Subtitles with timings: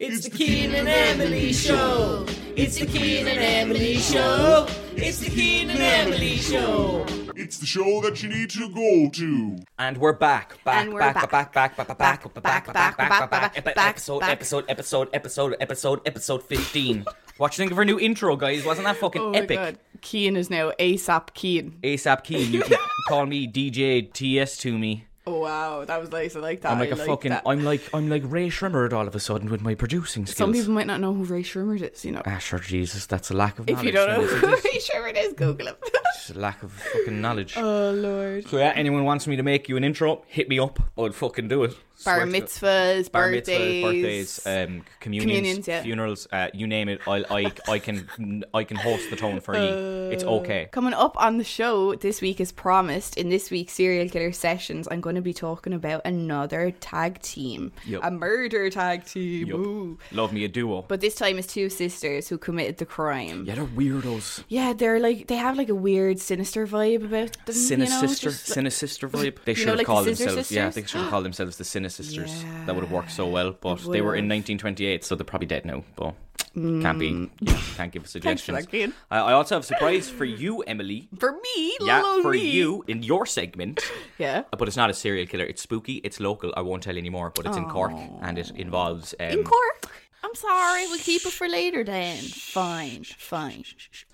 [0.00, 2.26] It's the Cian and Emily Show.
[2.56, 4.66] It's the Cian and Emily Show.
[4.96, 7.06] It's the Cian and Emily Show.
[7.36, 9.56] It's the show that you need to go to.
[9.78, 11.30] And we're back, back, we're back, back.
[11.30, 15.56] back, back, back, back, back, back, back, back, back, back, back, episode, episode, episode, episode,
[15.60, 17.04] episode, episode fifteen.
[17.36, 18.64] What you think of our new intro, guys?
[18.64, 19.76] Wasn't that fucking Oh epic?
[20.02, 21.78] Cian is now ASAP Cian.
[21.84, 25.04] ASAP Cian, you can call me DJ TS to me.
[25.26, 26.36] Oh wow, that was nice.
[26.36, 26.72] I like that.
[26.72, 27.44] I'm like I a fucking, that.
[27.46, 30.36] I'm like, I'm like Ray Shrimmer all of a sudden with my producing skills.
[30.36, 32.20] Some people might not know who Ray Shermer is, you know.
[32.26, 33.86] Ah, sure, Jesus, that's a lack of if knowledge.
[33.86, 34.46] you don't know who?
[34.48, 35.76] Ray Shermer is, Google him.
[36.34, 37.56] Lack of fucking knowledge.
[37.56, 38.46] oh lord.
[38.48, 40.78] So yeah, anyone wants me to make you an intro, hit me up.
[40.98, 41.76] I'd fucking do it.
[42.04, 42.42] Bar Swear to God.
[42.42, 45.82] mitzvahs, bar birthdays, mitzvahs, birthdays, um, communions, Communions, yeah.
[45.82, 47.00] funerals, uh, you name it.
[47.06, 50.10] I'll, I, I can, I can host the tone for you.
[50.10, 50.68] It's Uh, okay.
[50.72, 53.16] Coming up on the show this week as promised.
[53.16, 57.70] In this week's serial killer sessions, I'm going to be talking about another tag team,
[57.86, 58.02] Yup.
[58.02, 59.46] a murder tag team.
[59.46, 59.58] Yup.
[59.60, 59.98] Ooh.
[60.10, 60.82] Love me a duo.
[60.88, 63.44] But this time it's two sisters who committed the crime.
[63.46, 64.42] yeah, they're weirdos.
[64.48, 67.54] Yeah, they're like they have like a weird sinister vibe about them.
[67.54, 68.68] Sinisister, you know?
[68.70, 69.36] Sinisister vibe.
[69.44, 70.52] They should know, have like called Scissor themselves.
[70.52, 72.42] Yeah, they should have called themselves the Sinisisters.
[72.42, 72.64] Yeah.
[72.66, 73.52] That would have worked so well.
[73.60, 75.84] But they were in 1928, so they're probably dead now.
[75.96, 76.14] But
[76.54, 77.10] can't be.
[77.40, 78.06] Know, can't give Mm.
[78.22, 78.58] Thanks for suggestions.
[78.58, 78.94] that, Cian.
[79.10, 81.08] I I also have a surprise for you, Emily.
[81.18, 83.80] For me, Yeah, lol for you in your segment.
[84.18, 84.44] Yeah.
[84.56, 85.44] But it's not a serial killer.
[85.44, 85.94] It's spooky.
[86.04, 86.52] It's local.
[86.56, 87.32] I won't tell you anymore.
[87.34, 89.12] But it's in Cork, and it involves.
[89.18, 89.90] Um, In Cork.
[90.24, 92.16] I'm sorry, we'll keep it for later then.
[92.16, 93.62] Fine, fine.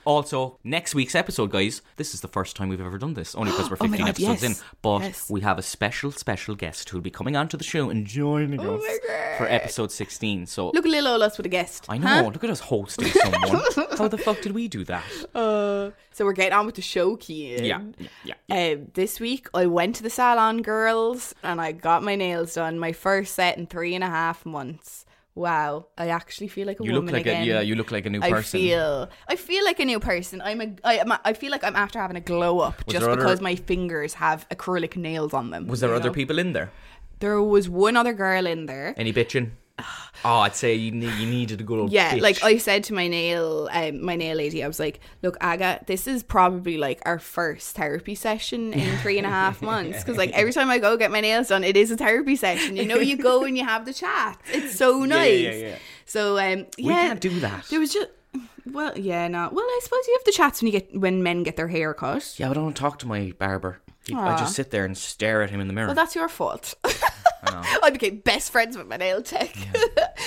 [0.04, 1.82] Also, next week's episode, guys.
[1.96, 3.98] This is the first time we've ever done this, only because we're Oh my 15
[4.06, 4.58] God, episodes yes.
[4.60, 4.66] in.
[4.82, 5.30] But Yes.
[5.30, 8.58] we have a special, special guest who will be coming onto the show and joining
[8.60, 8.82] Oh us
[9.38, 10.46] for episode 16.
[10.46, 11.86] So Look at little old us with a guest.
[11.88, 12.08] I know.
[12.08, 12.22] huh?
[12.34, 13.62] Look at us hosting someone.
[13.96, 15.04] How the fuck did we do that?
[15.32, 17.64] Uh, so we're getting on with the show, Cian.
[17.64, 17.82] Yeah,
[18.24, 18.72] yeah, yeah.
[18.72, 22.80] Um, this week I went to the salon, girls, and I got my nails done.
[22.80, 25.04] My first set in three and a half months.
[25.34, 27.42] Wow, I actually feel like a You look woman like again.
[27.44, 27.60] a yeah.
[27.60, 28.60] You look like a new I person.
[28.60, 30.42] feel I feel like a new person.
[30.42, 33.00] I'm a I, am a, I feel like I'm after having a glow up just
[33.00, 35.66] there other- because my fingers have acrylic nails on them.
[35.68, 36.14] Was there other know?
[36.14, 36.70] people in there?
[37.20, 38.94] There was one other girl in there.
[38.96, 39.50] Any bitching?
[40.22, 42.20] Oh, I'd say you need, you needed a good old Yeah, bitch.
[42.20, 45.84] like I said to my nail, um, my nail lady, I was like, "Look, Aga,
[45.86, 50.00] this is probably like our first therapy session in three and a half months.
[50.04, 52.76] Because like every time I go get my nails done, it is a therapy session.
[52.76, 54.38] You know, you go and you have the chat.
[54.52, 55.40] It's so nice.
[55.42, 55.76] yeah, yeah.
[56.04, 57.64] So um, we yeah, can't do that.
[57.70, 58.10] There was just
[58.70, 59.48] well, yeah, no.
[59.50, 61.94] Well, I suppose you have the chats when you get when men get their hair
[61.94, 62.34] cut.
[62.38, 63.80] Yeah, but I don't talk to my barber.
[64.14, 65.86] I just sit there and stare at him in the mirror.
[65.86, 66.74] Well, that's your fault.
[67.42, 67.78] I.
[67.82, 69.54] I became best friends with my nail tech.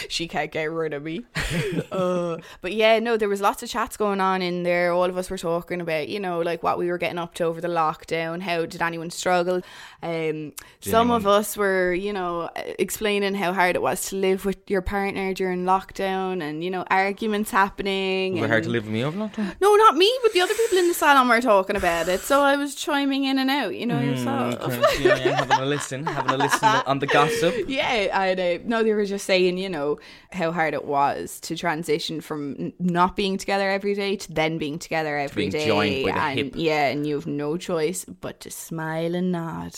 [0.09, 1.25] She can't get rid of me.
[1.91, 4.91] uh, but yeah, no, there was lots of chats going on in there.
[4.91, 7.45] All of us were talking about, you know, like what we were getting up to
[7.45, 8.41] over the lockdown.
[8.41, 9.61] How did anyone struggle?
[10.01, 14.57] Um, some of us were, you know, explaining how hard it was to live with
[14.69, 18.33] your partner during lockdown, and you know, arguments happening.
[18.33, 19.55] Was it hard to live with me over lockdown?
[19.61, 22.19] No, not me, but the other people in the salon were talking about it.
[22.21, 24.55] So I was chiming in and out, you know yourself.
[24.61, 27.55] Okay, yeah, yeah, having a listen, having a listen on the gossip.
[27.67, 29.92] Yeah, and uh, no, they were just saying, you know,
[30.31, 34.79] how hard it was to transition from not being together every day to then being
[34.79, 35.65] together every being day.
[35.65, 39.73] joined by the and yeah, and you have no choice but to smile and nod,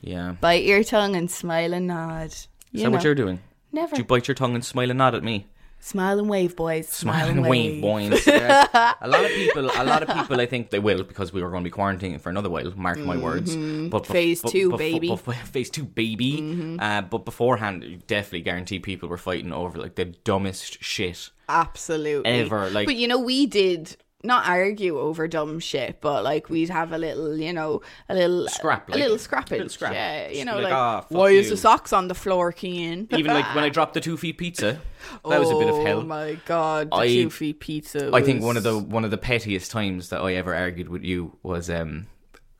[0.00, 0.36] Yeah.
[0.40, 2.34] bite your tongue and smile and nod.
[2.72, 3.40] You Is that what you're doing?
[3.72, 5.46] Never Do you bite your tongue and smile and nod at me?
[5.80, 6.88] Smile and wave, boys.
[6.88, 8.26] Smile and wave, boys.
[8.26, 8.94] Yeah.
[9.00, 11.50] a lot of people, a lot of people, I think they will because we were
[11.50, 12.72] going to be quarantining for another while.
[12.76, 13.54] Mark my words.
[13.54, 13.58] But
[14.04, 14.12] Mm-hmm.
[14.12, 15.08] Phase but- two, bef- baby.
[15.10, 15.32] Mm-hmm.
[15.46, 16.76] phase two, baby.
[16.80, 21.30] Uh, but beforehand, definitely guarantee people were fighting over like the dumbest shit.
[21.48, 22.30] Absolutely.
[22.30, 26.70] Ever, like- but you know, we did not argue over dumb shit, but like we'd
[26.70, 29.50] have a little, you know, a little Scrap, a little scrappage.
[29.50, 29.92] little scrap.
[29.92, 33.06] Yeah, you know, like, like, "Ah, fuck why is the socks on the floor, Cian?
[33.16, 34.80] Even like when I dropped the two feet pizza,
[35.28, 36.00] that was a bit of hell.
[36.00, 38.10] Oh my god, the I- two feet pizza.
[38.12, 41.04] I think one of the one of the pettiest times that I ever argued with
[41.04, 42.08] you was um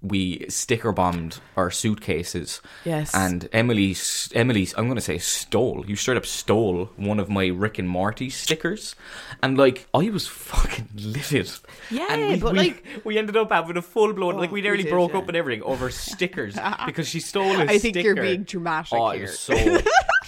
[0.01, 2.61] we sticker bombed our suitcases.
[2.85, 3.13] Yes.
[3.15, 3.97] And Emily,
[4.33, 5.85] Emily, I'm going to say stole.
[5.89, 8.95] You straight up stole one of my Rick and Morty stickers,
[9.43, 11.51] and like I was fucking livid.
[11.91, 14.53] Yeah, and we, but, we- like- we ended up having a full blown like Oh,
[14.53, 15.19] we we nearly did, broke yeah.
[15.19, 16.57] up and everything over stickers
[16.87, 19.27] because she stole a I think you're being dramatic Oh, here.
[19.29, 19.55] so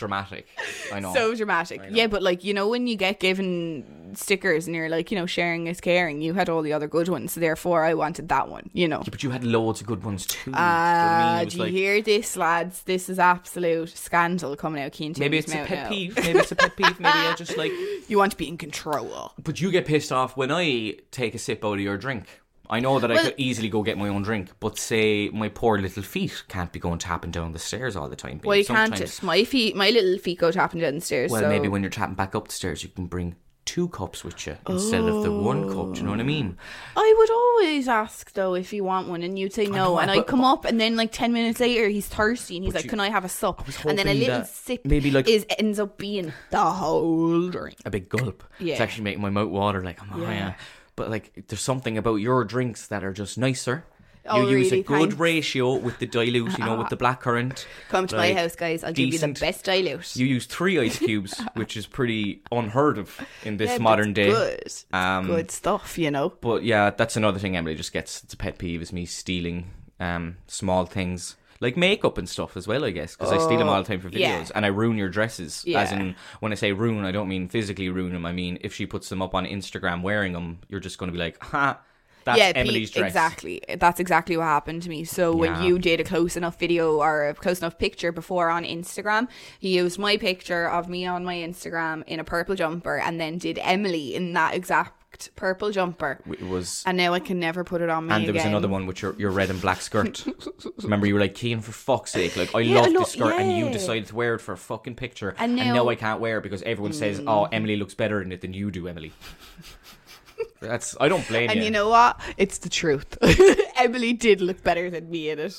[0.00, 0.48] dramatic.
[0.92, 1.14] I know.
[1.14, 1.80] So dramatic.
[1.90, 5.26] Yeah, but like, you know, when you get given stickers and you're like, you know,
[5.26, 7.34] sharing is caring, you had all the other good ones.
[7.36, 9.02] Therefore, I wanted that one, you know.
[9.08, 10.50] but you had loads of good ones too.
[10.54, 12.82] Ah, For do you like- hear this, lads?
[12.82, 15.88] This is absolute scandal coming out Cian Maybe it's a pet now.
[15.90, 16.16] peeve.
[16.16, 16.98] Maybe it's a pet peeve.
[16.98, 17.72] Maybe I just like.
[18.10, 19.32] You want to be in control.
[19.40, 22.24] But you get pissed off when I take a sip out of your drink.
[22.70, 25.78] I know that I could easily go get my own drink, but say my poor
[25.78, 28.40] little feet can't be going tapping down the stairs all the time.
[28.44, 29.00] Well, you Sometimes- can't.
[29.00, 31.30] Just, my feet, my little feet go tapping down the stairs.
[31.32, 31.48] Well, so.
[31.48, 33.34] maybe when you're tapping back up the stairs, you can bring
[33.66, 35.92] two cups with you instead of the one cup.
[35.94, 36.56] Do you know what I mean?
[36.96, 37.00] Oh.
[37.00, 40.10] I would always ask though if you want one, and you'd say no, know, and
[40.10, 42.90] I'd come up, and then like ten minutes later, he's thirsty, and he's like, you-
[42.90, 45.98] "Can I have a sup?" And then a little sip, maybe, like- is ends up
[45.98, 47.76] being the whole drink.
[47.84, 48.42] A big gulp.
[48.58, 48.72] Yeah.
[48.72, 49.82] It's actually making my mouth water.
[49.84, 50.30] Like, oh, yeah.
[50.30, 50.54] Yeah.
[51.00, 53.84] But like, there's something about your drinks that are just nicer.
[54.26, 54.80] Oh, you use really?
[54.82, 55.16] a good Thanks.
[55.16, 57.64] ratio with the dilute, you know, with the blackcurrant.
[57.88, 58.84] Come to Like, my house, guys.
[58.84, 59.38] I'll give you decent.
[59.38, 60.14] the best dilute.
[60.14, 64.28] You use three ice cubes, which is pretty unheard of in this Yeah, modern day.
[64.30, 66.34] Good, Um, good stuff, you know.
[66.42, 68.22] But yeah, that's another thing Emily just gets.
[68.22, 72.66] It's a pet peeve is me stealing um, small things like makeup and stuff as
[72.66, 72.84] well.
[72.84, 74.50] I guess because I steal them all the time for oh, videos yeah.
[74.54, 75.64] and I ruin your dresses.
[75.74, 78.26] As in, when I say ruin, I don't mean physically ruin them.
[78.26, 81.12] I mean if she puts them up on Instagram wearing them, you're just going to
[81.12, 81.80] be like, ha.
[82.24, 83.06] That's yeah, Emily's dress.
[83.06, 83.62] exactly.
[83.78, 85.04] That's exactly what happened to me.
[85.04, 85.64] So when Yeah.
[85.64, 89.26] you did a close enough video or a close enough picture before on Instagram,
[89.58, 93.38] he used my picture of me on my Instagram in a purple jumper, and then
[93.38, 94.99] did Emily in that exact
[95.36, 96.18] purple jumper.
[96.26, 96.82] It was.
[96.86, 99.02] And now I can never put it on me And there was another one with
[99.02, 100.24] your, your red and black skirt.
[100.82, 102.36] Remember, you were like, Cian, for fuck's sake.
[102.36, 104.94] Like, I Yeah, love this skirt, and you decided to wear it for a fucking
[104.96, 105.34] picture.
[105.38, 105.92] And now, now- Mm.
[105.92, 108.70] I can't wear it because everyone says, oh, Emily looks better in it than you
[108.70, 109.12] do, Emily.
[110.60, 111.56] That's I don't blame And you.
[111.56, 112.20] And you know what?
[112.36, 113.16] It's the truth.
[113.76, 115.56] Emily did look better than me in it.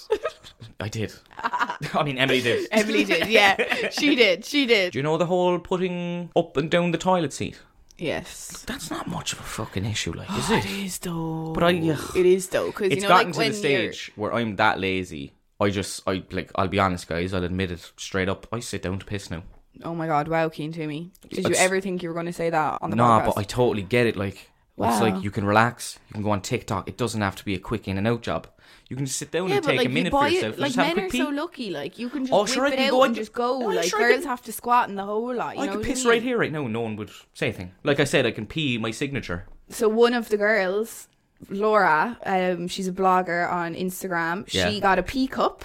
[0.80, 1.12] I did.
[1.40, 2.68] I mean, Emily did.
[2.72, 3.90] Emily did, yeah.
[3.90, 4.46] She did.
[4.46, 4.94] She did.
[4.94, 7.60] Do you know the whole putting up and down the toilet seat?
[8.01, 8.63] Yes.
[8.68, 10.71] That's not much of a fucking issue, like, is oh, It it?
[10.86, 11.51] is though.
[11.53, 12.15] But I- ugh.
[12.18, 14.56] it is though because It's you know, gotten like to when the stage where I'm
[14.56, 15.33] that lazy.
[15.59, 17.33] I just, I like, I'll be honest, guys.
[17.36, 18.48] I'll admit it straight up.
[18.51, 19.44] I sit down to piss now.
[19.83, 20.27] Oh my god!
[20.27, 21.12] Wow, keen to me.
[21.30, 23.25] Did you It's- ever think you were going to say that on the Nah, podcast?
[23.27, 24.15] but I totally get it.
[24.18, 26.00] Like, it's like you can relax.
[26.09, 26.88] You can go on TikTok.
[26.88, 28.47] It doesn't have to be a quick in and out job.
[28.89, 30.73] You can just sit down yeah, and take like a minute for yourself it, like
[30.73, 31.18] just have a men are pee.
[31.19, 31.69] so lucky.
[31.69, 33.63] Like you can just Oh, sure, I can go and just go.
[33.63, 35.56] Oh, like sure, girls can- have to squat in the whole lot.
[35.56, 36.09] You I could piss mean?
[36.12, 36.68] right here, right now.
[36.68, 37.71] No one would say a thing.
[37.83, 39.45] Like I said, I can pee my signature.
[39.69, 41.07] So one of the girls,
[41.50, 44.51] Laura, um, she's a blogger on Instagram.
[44.53, 44.69] Yeah.
[44.69, 45.63] She got a pee cup.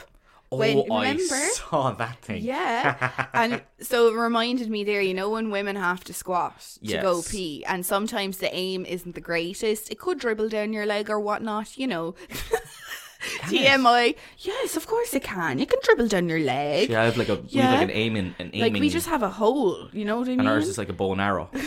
[0.50, 1.34] When, oh, remember?
[1.34, 2.42] I saw that thing.
[2.42, 3.26] Yeah.
[3.34, 7.22] and so it reminded me there, you know, when women have to squat to go
[7.22, 9.90] pee, and sometimes the aim isn't the greatest.
[9.90, 12.14] It could dribble down your leg or whatnot, you know.
[13.48, 14.14] TMI.
[14.38, 15.58] Yes, of course it can.
[15.60, 16.90] It can dribble down your leg.
[16.90, 17.72] Yeah, I have like a we have Yeah.
[17.74, 18.72] like an aiming an aiming.
[18.74, 20.40] like we just have a hole, you know what I mean?
[20.40, 21.50] and ours is like a bow and arrow.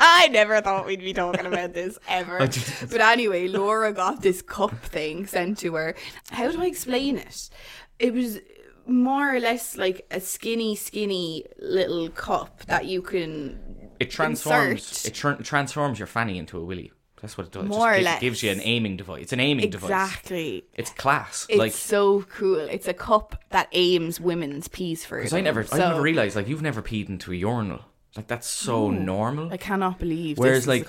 [0.00, 2.42] I never thought we'd be talking about this ever.
[2.42, 2.46] I.
[2.46, 5.94] But anyway, Laura got this cup thing sent to her.
[6.30, 7.50] How do I explain it?
[7.98, 8.40] It was
[8.86, 13.58] more or less like a skinny, skinny little cup that you can.
[14.00, 14.80] It transforms.
[15.04, 15.06] Insert.
[15.06, 16.92] It tr- transforms your fanny into a willy.
[17.20, 17.64] That's what it does.
[17.64, 18.20] It More or just gi- less.
[18.20, 19.22] gives you an aiming device.
[19.22, 19.90] It's an aiming device.
[19.90, 20.64] Exactly.
[20.74, 21.46] It's class.
[21.48, 22.56] It's like so cool.
[22.60, 26.36] It's a cup that aims women's peas for because I never, so, I never realized
[26.36, 27.80] like you've never peed into a urinal.
[28.18, 29.52] Like that's so normal.
[29.52, 30.38] I cannot believe.
[30.38, 30.88] Whereas this is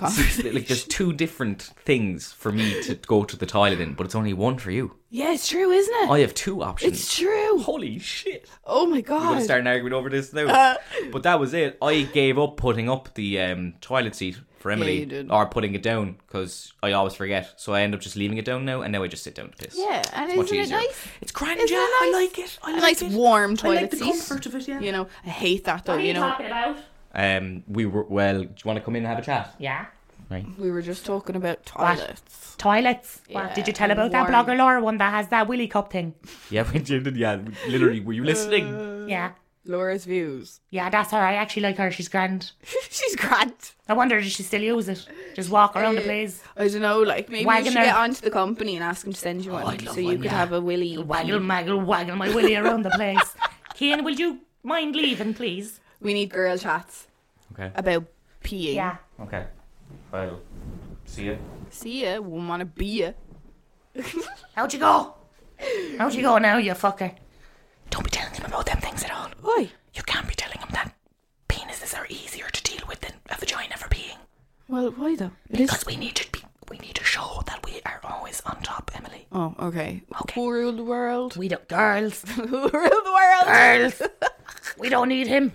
[0.50, 4.04] a like there's two different things for me to go to the toilet in, but
[4.04, 4.96] it's only one for you.
[5.10, 6.10] yeah, it's true, isn't it?
[6.10, 6.92] I have two options.
[6.92, 7.60] it's true.
[7.62, 8.48] Holy shit.
[8.64, 9.20] Oh my god!
[9.20, 9.44] We're gonna god.
[9.44, 10.46] start an argument over this now.
[10.48, 10.74] Uh.
[11.12, 11.78] but that was it.
[11.80, 15.30] I gave up putting up the um, toilet seat for Emily you did.
[15.30, 17.60] or putting it down because I always forget.
[17.60, 19.50] So I end up just leaving it down now, and now I just sit down
[19.50, 19.76] to piss.
[19.78, 20.76] Yeah, and It's much isn't it easier.
[20.78, 21.06] nice?
[21.22, 21.80] It's grand, Isn't yeah.
[21.84, 22.58] it I like it.
[22.64, 23.12] I a like nice it.
[23.12, 24.04] warm toilet I like the seat.
[24.10, 24.66] comfort of it.
[24.68, 24.80] Yeah.
[24.80, 25.96] You know, I hate that though.
[25.96, 26.76] You know, about?
[27.14, 28.42] Um, we were well.
[28.42, 29.54] Do you want to come in and have a chat?
[29.58, 29.86] Yeah.
[30.30, 30.46] Right.
[30.60, 32.54] we were just talking about toilets.
[32.56, 33.20] Toilets.
[33.28, 34.46] Yeah, what, did you tell and about that warm.
[34.46, 36.14] blogger Laura one that has that willy cup thing?
[36.50, 37.16] Yeah, we did.
[37.16, 37.98] Yeah, literally.
[37.98, 39.08] Were you listening?
[39.08, 39.32] Yeah.
[39.64, 40.60] Laura's views.
[40.70, 41.18] Yeah, that's her.
[41.18, 41.90] I actually like her.
[41.90, 42.52] She's grand.
[42.90, 43.54] She's grand.
[43.88, 45.06] I wonder does she still use it?
[45.34, 46.42] Just walk around the place.
[46.56, 49.04] I don't know, like maybe Wagging you should her- get onto the company and ask
[49.04, 50.30] them to send you one, I'd love so you one, could yeah.
[50.30, 50.96] have a willy.
[50.96, 53.34] Waggle, waggle, waggle my willy around the place.
[53.74, 55.79] Cian, will you mind leaving, please?
[56.00, 57.06] We need girl chats
[57.52, 57.70] Okay.
[57.74, 58.04] about
[58.42, 58.74] peeing.
[58.74, 58.96] Yeah.
[59.20, 59.44] Okay.
[60.12, 60.40] I'll
[61.04, 61.38] see you.
[61.70, 62.18] See ya.
[62.20, 63.12] We want to be ya.
[64.54, 65.14] How'd you go?
[65.98, 67.14] How'd you go now, you fucker?
[67.90, 69.28] Don't be telling him about them things at all.
[69.42, 69.68] Why?
[69.94, 70.94] You can't be telling him that
[71.48, 74.16] penises are easier to deal with than a vagina for peeing.
[74.68, 75.32] Well, why though?
[75.50, 75.70] It is.
[75.70, 76.40] Because we need to be,
[76.70, 79.26] we need to show that we are always on top, Emily.
[79.32, 80.02] Oh, okay.
[80.22, 80.34] Okay.
[80.40, 81.36] Who ruled the world?
[81.36, 83.46] We don't, girls, Who ruled the world?
[83.46, 84.02] girls.
[84.78, 85.52] We don't need him.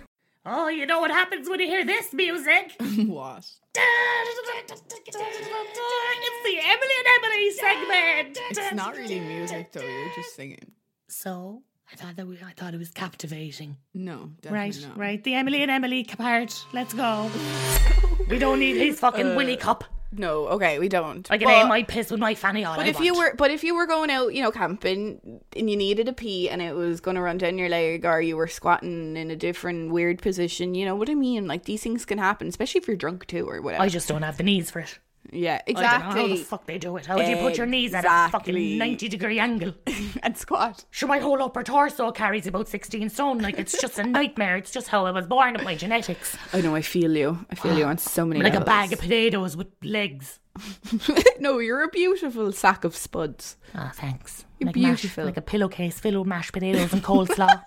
[0.48, 2.72] Oh, you know what happens when you hear this music?
[3.08, 3.44] what?
[3.74, 4.80] It's
[6.44, 8.38] the Emily and Emily segment.
[8.50, 9.80] It's not really music though.
[9.80, 10.70] You're just singing.
[11.08, 11.62] So
[11.92, 13.76] I thought that we, I thought it was captivating.
[13.92, 14.96] No, definitely Right, not.
[14.98, 15.24] right.
[15.24, 16.54] The Emily and Emily part.
[16.72, 17.28] Let's go.
[18.28, 19.82] we don't need his fucking uh, willy cup.
[20.12, 21.30] No, okay, we don't.
[21.30, 23.34] I can But- aim my piss with my fanny all But I if you were,
[23.34, 26.62] but if you were going out, you know, camping, and you needed a pee, and
[26.62, 29.90] it was going to run down your leg, or you were squatting in a different
[29.90, 31.46] weird position, you know what I mean?
[31.46, 33.82] Like these things can happen, especially if you're drunk too, or whatever.
[33.82, 34.98] I just don't have the knees for it.
[35.32, 37.06] Yeah, I don't know how the fuck they do it.
[37.06, 38.52] How do you put your knees at a Exactly.
[38.52, 39.74] fucking 90 degree angle?
[40.22, 40.84] and squat.
[40.90, 43.38] Sure, my whole upper torso carries about 16 stone.
[43.38, 44.56] Like, it's just a nightmare.
[44.56, 46.36] It's just how I was born with my genetics.
[46.52, 46.74] I know.
[46.74, 47.44] I feel you.
[47.50, 48.40] I feel you on so many.
[48.42, 48.66] Like a levels.
[48.66, 50.40] bag of potatoes with legs.
[51.40, 53.56] no, you're a beautiful sack of spuds.
[53.74, 54.44] Ah, thanks.
[54.58, 55.24] You're like mash- beautiful.
[55.24, 57.62] like a pillowcase filled with mashed potatoes and coleslaw.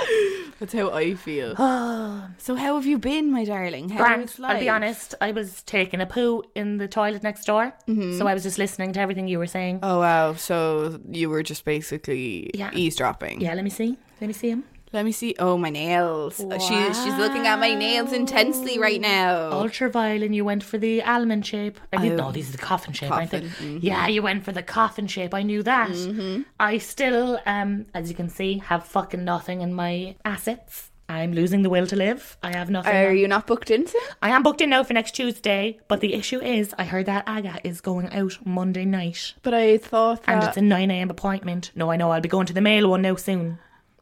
[0.58, 1.54] That's how I feel.
[2.38, 3.90] so how have you been, my darling?
[3.90, 7.74] How I'll be honest, I was taking a poo in the toilet next door.
[7.86, 8.26] So mm-hmm.
[8.26, 9.80] I was just listening to everything you were saying.
[9.82, 10.34] Oh wow!
[10.34, 12.70] So you were just basically Yeah.
[12.72, 13.40] eavesdropping.
[13.40, 13.98] Yeah, let me see.
[14.20, 14.64] Let me see him.
[14.92, 15.34] Let me see.
[15.38, 16.40] Oh, my nails.
[16.40, 19.50] Uh, She, she's looking at my nails intensely right now.
[19.50, 21.78] Ultraviolet, and you went for the almond shape.
[21.92, 23.40] I didn't know these are the coffin shape, aren't they?
[23.42, 25.34] Coffin, Yeah, you went for the coffin shape.
[25.34, 25.90] I knew that.
[25.90, 26.42] Mm-hmm.
[26.60, 30.90] I still, um, as you can see, have fucking nothing in my assets.
[31.08, 32.36] I'm losing the will to live.
[32.42, 32.94] I have nothing.
[32.94, 34.00] Are on- you not booked into?
[34.22, 37.28] I am booked in now for next Tuesday, but the issue is I heard that
[37.28, 39.34] Aga is going out Monday night.
[39.42, 41.10] But I thought and it's a 9 a.m.
[41.10, 41.70] appointment.
[41.76, 43.58] No, I know I'll be going to the male one now soon,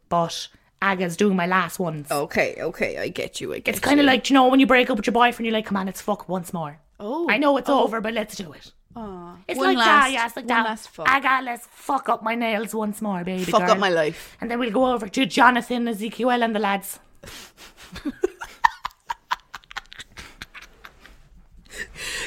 [0.09, 0.49] but
[0.93, 2.11] Aga's doing my last ones.
[2.11, 3.55] okay, okay, I get you.
[3.55, 5.47] I get It's kind of like, you know, when you break up with your boyfriend,
[5.47, 6.79] you're like, come on, let's fuck once more.
[7.01, 7.85] Oh, I know it's oh.
[7.85, 8.73] over, but let's do it.
[9.49, 10.65] It's One like last- that, yeah, it's like that.
[10.65, 11.09] last fuck.
[11.09, 13.73] Aga, let's fuck up my nails once more, baby fuck girl.
[13.73, 14.37] up my life.
[14.41, 17.01] And then we'll go over to Jonathan, Ezekiel, and the lads.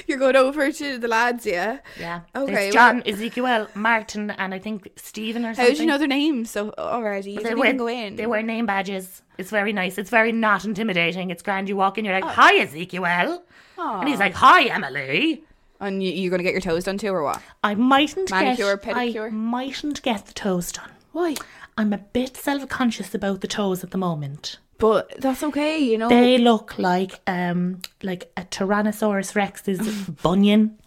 [0.09, 1.79] You're going over to the lads, yeah?
[1.99, 2.21] Yeah.
[2.35, 5.63] Okay, There's John, Ezekiel, Martin, and I think Stephen or something.
[5.65, 7.31] How did you know their names so already?
[7.31, 8.15] You They didn't wear, even go in.
[8.15, 9.21] they wear name badges.
[9.37, 9.97] It's very nice.
[9.97, 11.29] It's very not intimidating.
[11.29, 11.67] It's grand.
[11.69, 12.29] You walk in, you're like, Oh.
[12.29, 13.99] "Hi, Ezekiel," Aww.
[13.99, 15.43] and he's like, "Hi, Emily."
[15.79, 17.41] And you, you're going to get your toes done too, or what?
[17.63, 18.95] I mightn't Manicure, get.
[18.95, 19.27] pedicure?
[19.27, 20.89] I mightn't get the toes done.
[21.11, 21.35] Why?
[21.77, 24.57] I'm a bit self-conscious about the toes at the moment.
[24.77, 26.09] But that's okay, you know.
[26.09, 29.79] They look like um like a Tyrannosaurus Rex's
[30.23, 30.77] bunion.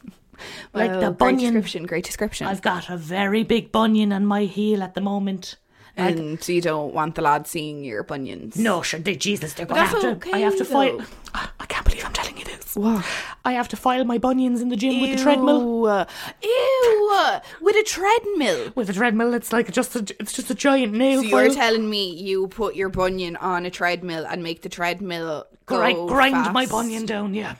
[0.72, 1.54] Like Well, the great bunion.
[1.54, 1.86] description.
[1.86, 2.46] Great description.
[2.46, 5.56] I've got a very big bunion on my heel at the moment.
[5.98, 8.56] Like, and you don't want the lads seeing your bunions.
[8.56, 10.32] no, sure, they, Jesus, they're gonna have to.
[10.32, 11.00] I have to file.
[11.34, 12.74] I can't believe I'm telling you this.
[12.76, 13.04] What?
[13.44, 16.06] I have to file my bunions in the gym with the treadmill.
[16.42, 16.46] Ew.
[16.82, 17.40] Ew.
[17.60, 18.72] With a treadmill.
[18.74, 21.44] With a treadmill, it's like just a, it's just a giant nail So file.
[21.44, 25.76] you're telling me you put your bunion on a treadmill and make the treadmill go
[25.76, 27.34] grind, grind my bunion down.
[27.34, 27.56] Yeah.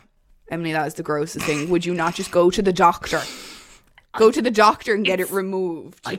[0.51, 1.69] Emily, that is the grossest thing.
[1.71, 3.21] Would you not just go to the doctor?
[4.17, 6.01] Go to the doctor and get it removed.
[6.05, 6.19] I,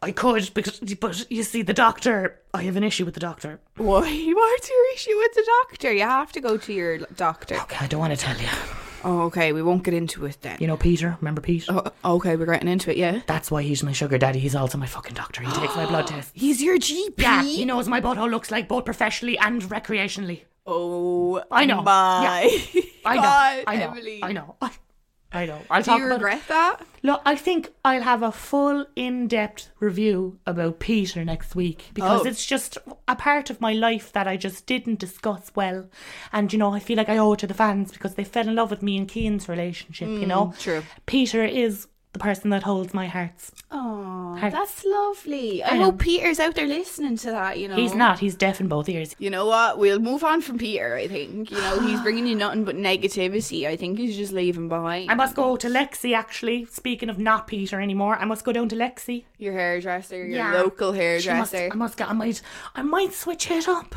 [0.00, 3.58] I could because but you see the doctor I have an issue with the doctor.
[3.76, 4.00] Why?
[4.34, 5.92] What's your issue with the doctor?
[5.92, 7.56] You have to go to your doctor.
[7.56, 8.48] Okay, I don't want to tell you.
[9.04, 10.58] Oh, okay, we won't get into it then.
[10.60, 11.66] You know Peter, remember Pete?
[11.68, 13.20] Oh, oh, okay, we're getting into it, yeah?
[13.26, 14.38] That's why he's my sugar daddy.
[14.38, 15.42] He's also my fucking doctor.
[15.42, 16.30] He takes my blood test.
[16.34, 17.14] He's your GP?
[17.18, 20.42] Yeah, he knows my butthole looks like both professionally and recreationally.
[20.66, 21.82] Oh, I know.
[21.82, 22.48] My
[23.04, 23.22] I know.
[23.22, 23.90] God, I know.
[23.90, 24.20] Emily.
[24.22, 24.56] I know.
[24.60, 24.70] I,
[25.34, 25.58] I know.
[25.70, 26.76] I'll Do talk you about regret that?
[27.02, 32.28] Look, I think I'll have a full in-depth review about Peter next week because Oh.
[32.28, 35.88] it's just a part of my life that I just didn't discuss well,
[36.32, 38.46] and you know I feel like I owe it to the fans because they fell
[38.48, 40.08] in love with me and Cian's relationship.
[40.08, 40.82] you know, Mm, true.
[41.06, 43.52] Peter is the person that holds my hearts.
[43.70, 44.54] Oh, Hearts.
[44.54, 45.62] that's lovely.
[45.62, 47.76] I, I hope Peter's out there listening to that, you know.
[47.76, 48.18] He's not.
[48.18, 49.16] He's deaf in both ears.
[49.18, 49.78] You know what?
[49.78, 51.50] We'll move on from Peter, I think.
[51.50, 53.66] You know, he's bringing you nothing but negativity.
[53.66, 55.10] I think he's just leaving behind.
[55.10, 56.14] I must go to Lexi.
[56.14, 59.24] Actually, speaking of not Peter anymore, I must go down to Lexi.
[59.38, 60.52] your hairdresser, your Yeah.
[60.60, 61.38] local She hairdresser.
[61.38, 62.10] must, I must get.
[62.10, 62.42] I might.
[62.74, 63.94] I might switch it up.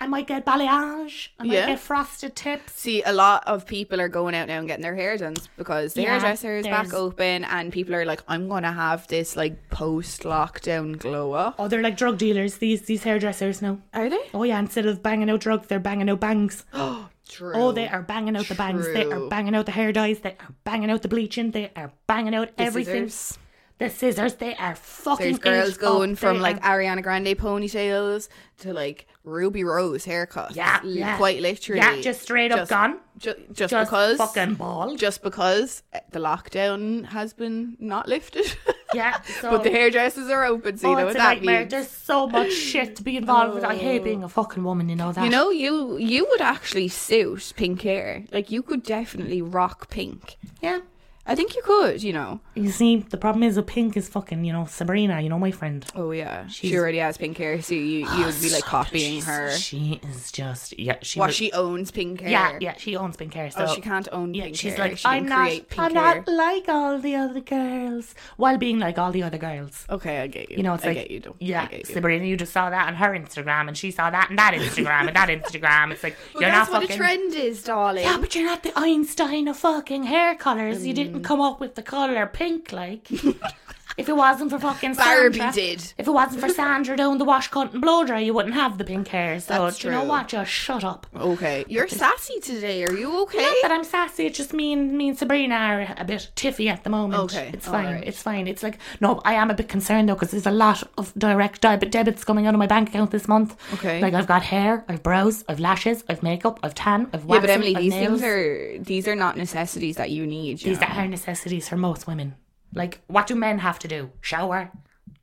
[0.00, 1.28] I might get balayage.
[1.38, 1.66] I might Yeah.
[1.66, 2.72] get frosted tips.
[2.74, 5.94] See, a lot of people are going out now and getting their hair done because
[5.94, 9.36] the Yeah, hairdresser is back open and people are like, I'm going to have this
[9.36, 11.56] like post lockdown glow up.
[11.58, 12.58] Oh, they're like drug dealers.
[12.58, 13.78] These these hairdressers now.
[13.94, 14.20] Are they?
[14.34, 16.64] Oh yeah, instead of banging out drugs, they're banging out bangs.
[17.28, 17.52] True.
[17.54, 18.86] Oh, they are banging out the bangs.
[18.86, 20.20] They are banging out the hair dyes.
[20.20, 21.50] They are banging out the bleaching.
[21.50, 23.08] They are banging out The everything.
[23.10, 23.38] scissors.
[23.78, 25.36] The scissors, they are fucking.
[25.36, 26.18] There's girls going up.
[26.18, 30.56] from They like are- Ariana Grande ponytails to like Ruby Rose haircuts.
[30.56, 31.16] Yeah, yeah.
[31.16, 31.80] quite literally.
[31.80, 32.98] Yeah, just straight up gone.
[33.18, 34.98] Ju- just, Just because fucking bald.
[34.98, 38.46] Just because eh, the lockdown has been not lifted.
[38.94, 41.58] Yeah, so- but the hairdressers are open, so Oh, you know it's what that nightmare.
[41.60, 41.70] means.
[41.72, 43.62] There's so much shit to be involved with.
[43.62, 45.22] I hate being a fucking woman, you know that.
[45.24, 48.24] You know, you you would actually suit pink hair.
[48.32, 50.38] Like you could definitely rock pink.
[50.62, 50.78] Yeah.
[51.26, 52.02] I think you could.
[52.02, 52.40] You know.
[52.64, 55.50] You see, the problem is with Pink is fucking, you know, Sabrina, you know, my
[55.50, 55.84] friend.
[55.94, 59.50] Oh yeah, she already has pink hair, so you you would be like copying her.
[59.52, 62.30] She is just, yeah, she Well, was- she owns pink hair.
[62.30, 63.50] Yeah, yeah, she owns pink hair.
[63.50, 64.88] So Oh, she can't own Yeah, pink she's hair.
[64.88, 68.78] like, She I'm not, pink I'm hair." not like all the other girls, while being
[68.78, 69.86] like all the other girls.
[69.90, 70.56] Okay, I get you.
[70.58, 71.34] You know, it's I like, get you.
[71.40, 71.84] Yeah, you.
[71.84, 75.06] Sabrina, you just saw that on her Instagram, and she saw that on that Instagram,
[75.08, 75.92] and that Instagram.
[75.92, 76.96] It's like you're that's not what fucking.
[76.96, 78.04] a trend is, darling.
[78.04, 80.86] yeah, but you're not the Einstein of fucking hair colors.
[80.86, 80.96] You Mm.
[80.96, 83.08] didn't come up with the color pink, like.
[83.98, 85.92] if it wasn't for fucking Barbie Sandra, did.
[85.98, 88.78] If it wasn't for Sandra doing the wash, cut, and blow dry, you wouldn't have
[88.78, 89.40] the pink hair.
[89.40, 90.08] So That's do you know true.
[90.08, 90.28] what?
[90.28, 91.06] Just shut up.
[91.16, 92.84] Okay, you're sassy today.
[92.84, 93.42] Are you okay?
[93.42, 94.26] Not that I'm sassy.
[94.26, 97.24] It's just me and me and Sabrina are a bit tiffy at the moment.
[97.24, 97.86] Okay, it's fine.
[97.86, 98.04] alright.
[98.06, 98.46] It's fine.
[98.46, 101.62] It's like no, I am a bit concerned though because there's a lot of direct
[101.62, 103.56] debit debits coming out of my bank account this month.
[103.74, 104.00] Okay.
[104.00, 107.50] like I've got hair, I've brows, I've lashes, I've makeup, I've tan, I've yeah, but
[107.50, 108.20] Emily, I've these nails.
[108.20, 110.62] things are these are not necessities that you need.
[110.62, 110.86] You these know?
[110.86, 112.34] are necessities for most women.
[112.74, 114.10] Like what do men have to do?
[114.20, 114.70] Shower.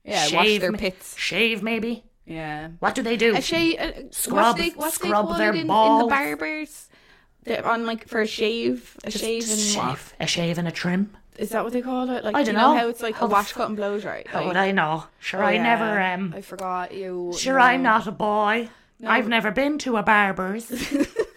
[0.04, 1.18] Yeah, wash shave, their pits.
[1.18, 2.04] Shave maybe.
[2.26, 2.70] Yeah.
[2.80, 3.36] What do they do?
[3.36, 6.90] A shave, uh, Scrub- they, scrub their in, in the barbers?
[7.44, 10.14] They're on like for a shave, a Just shave and shave.
[10.20, 11.16] A shave and a trim.
[11.38, 12.24] Is that what they call it?
[12.24, 12.74] Like I do you dunno.
[12.74, 14.24] know how it's like How a wash, cut, and blow dry.
[14.28, 15.04] How like- would I know?
[15.20, 15.64] Sure, Oh, I yeah.
[15.64, 16.34] never um.
[16.36, 17.34] I forgot you.
[17.38, 17.64] Sure, no.
[17.66, 18.70] I'm not a boy.
[19.06, 20.72] I've never been to a barber's.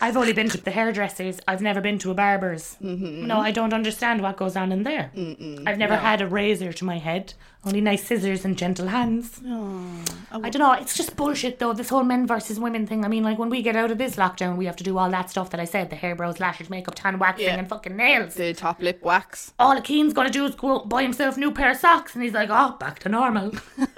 [0.00, 1.40] I've only been to the hairdressers.
[1.46, 2.76] I've never been to a barber's.
[2.82, 3.26] Mm-hmm.
[3.26, 5.10] No, I don't understand what goes on in there.
[5.66, 7.34] I've never had a razor to my head.
[7.62, 9.38] Only nice scissors and gentle hands.
[9.44, 10.72] I don't know.
[10.72, 11.74] It's just bullshit, though.
[11.74, 13.04] This whole men versus women thing.
[13.04, 15.10] I mean, like when we get out of this lockdown, we have to do all
[15.10, 17.56] that stuff that I said: the hair, brows, lashes, makeup, tan, waxing, Yeah.
[17.58, 18.34] and fucking nails.
[18.34, 19.52] The top lip wax.
[19.58, 21.76] all a Cian's gonna do is go out and buy himself a new pair of
[21.76, 23.52] socks, and he's like, "Oh, back to normal."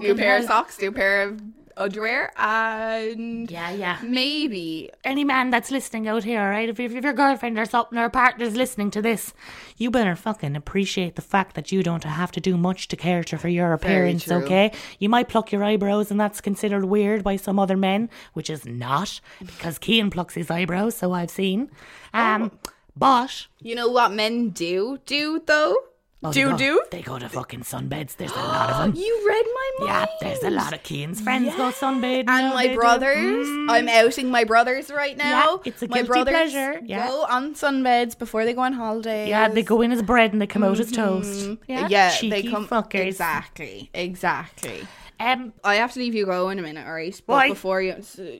[0.00, 1.40] New pair of socks, new pair of
[1.76, 3.98] underwear, and Yeah, yeah.
[4.02, 6.68] maybe any man that's listening out here, right?
[6.68, 9.32] If, if your girlfriend or something or partner's listening to this,
[9.76, 13.38] you better fucking appreciate the fact that you don't have to do much to cater
[13.38, 14.72] for your appearance, okay?
[14.98, 18.64] You might pluck your eyebrows and that's considered weird by some other men, which is
[18.66, 21.70] not, because Cian plucks his eyebrows, so I've seen.
[22.14, 22.52] Um,
[22.96, 23.46] but.
[23.60, 25.76] you know what men do do though.
[26.24, 26.82] Oh, do do.
[26.90, 28.16] They go to fucking sunbeds.
[28.16, 29.02] There's a lot of them.
[29.02, 29.88] You read my mind.
[29.88, 32.28] Yeah, there's a lot of Cian's friends go sunbathe.
[32.28, 32.76] And my they do.
[32.76, 35.56] brothers, I'm outing my brothers right now.
[35.56, 35.66] Mm.
[35.66, 37.08] it's a my guilty brothers pleasure, yeah.
[37.08, 39.28] Go on sunbeds before they go on holidays.
[39.28, 41.50] Yeah, they go in as bread and they come out as toast.
[41.66, 43.00] Yeah, Yeah, cheeky they come fuckers.
[43.06, 44.86] exactly, exactly.
[45.22, 47.20] Um, I have to leave you go in a minute, alright?
[47.26, 47.48] But Why?
[47.50, 47.94] before you,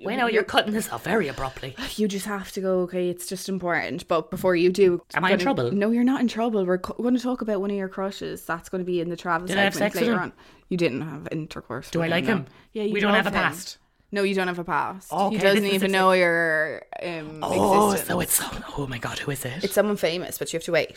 [0.05, 1.77] we know you're cutting this off very abruptly.
[1.97, 2.81] you just have to go.
[2.81, 4.09] Okay, it's just important.
[4.09, 5.71] But before you do, Am I in gonna- trouble?
[5.73, 6.67] No, you're not in trouble.
[6.67, 8.45] We're co- going to talk about one of your crushes.
[8.45, 10.21] That's going to be in the travel Did I have segment later him?
[10.21, 10.33] on.
[10.71, 11.89] You didn't have intercourse.
[11.91, 12.31] Do I like no.
[12.33, 12.47] him?
[12.73, 13.35] Yeah, you We don't have a him.
[13.35, 13.79] past.
[14.11, 15.11] No, you don't have a past.
[15.13, 18.09] Okay, he doesn't even know your um, Oh, existence.
[18.09, 18.41] so it's
[18.77, 19.65] oh my god, who is it?
[19.65, 20.91] It's someone famous, but you have to wait.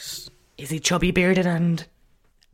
[0.58, 1.86] Is he chubby bearded and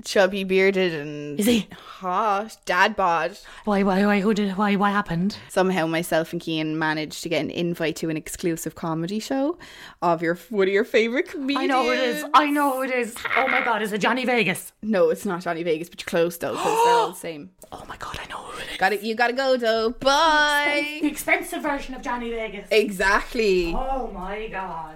[0.03, 1.67] Chubby, bearded, and is he?
[1.71, 2.57] hot.
[2.65, 3.37] Dad bod.
[3.65, 5.37] Why why why who did why what happened?
[5.49, 9.59] Somehow, myself and Cian managed to get an invite to an exclusive comedy show
[10.01, 11.61] of your one of your favorite comedians.
[11.63, 12.25] I know who it is.
[12.33, 13.15] I know who it is.
[13.37, 14.71] Oh my god, is it Johnny Vegas?
[14.81, 17.51] No, it's not Johnny Vegas, but you're close though, because they're all the same.
[17.71, 18.77] Oh my god, I know who it is.
[18.77, 19.01] Got it.
[19.03, 19.91] You gotta go though.
[19.91, 20.99] Bye.
[21.01, 22.67] The expensive version of Johnny Vegas.
[22.71, 23.73] Exactly.
[23.75, 24.95] Oh my god.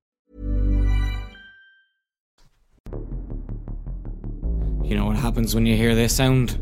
[4.91, 6.59] You know what happens when you hear this sound?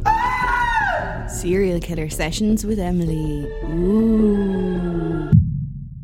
[1.27, 3.51] Serial killer sessions with Emily.
[3.63, 5.31] Ooh.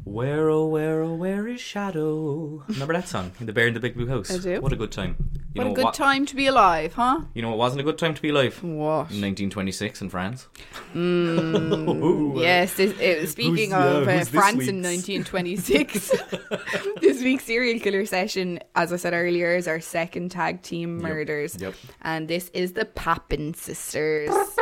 [0.05, 2.63] Where oh where oh where is Shadow?
[2.67, 3.31] Remember that song?
[3.39, 4.31] The Bear in the Big Blue House.
[4.31, 4.59] I do.
[4.59, 5.17] What a good time.
[5.55, 7.21] You What know a good what, time to be alive, huh?
[7.33, 8.61] You know what wasn't a good time to be alive?
[8.61, 9.07] What?
[9.09, 10.47] 1926 in France.
[10.95, 16.11] Yes, this, uh, speaking Who's- yeah, of uh, who's this France in 1926,
[17.01, 21.55] this week's serial killer session, as I said earlier, is our second tag team murders.
[21.59, 21.73] yep.
[22.01, 24.29] And this is the Papin sisters.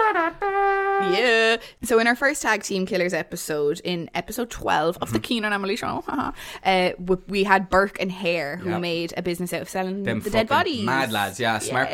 [1.12, 1.58] Yeah.
[1.84, 5.24] So in our first tag team killers episode, in episode 12 of the Mm-hmm.
[5.28, 6.04] Cian and Emily show,
[6.66, 6.92] uh,
[7.28, 8.82] we had Burke and Hare who Yep.
[8.82, 10.84] made a business out of selling Them the dead bodies.
[10.84, 11.94] mad lads, yeah, smart Yeah,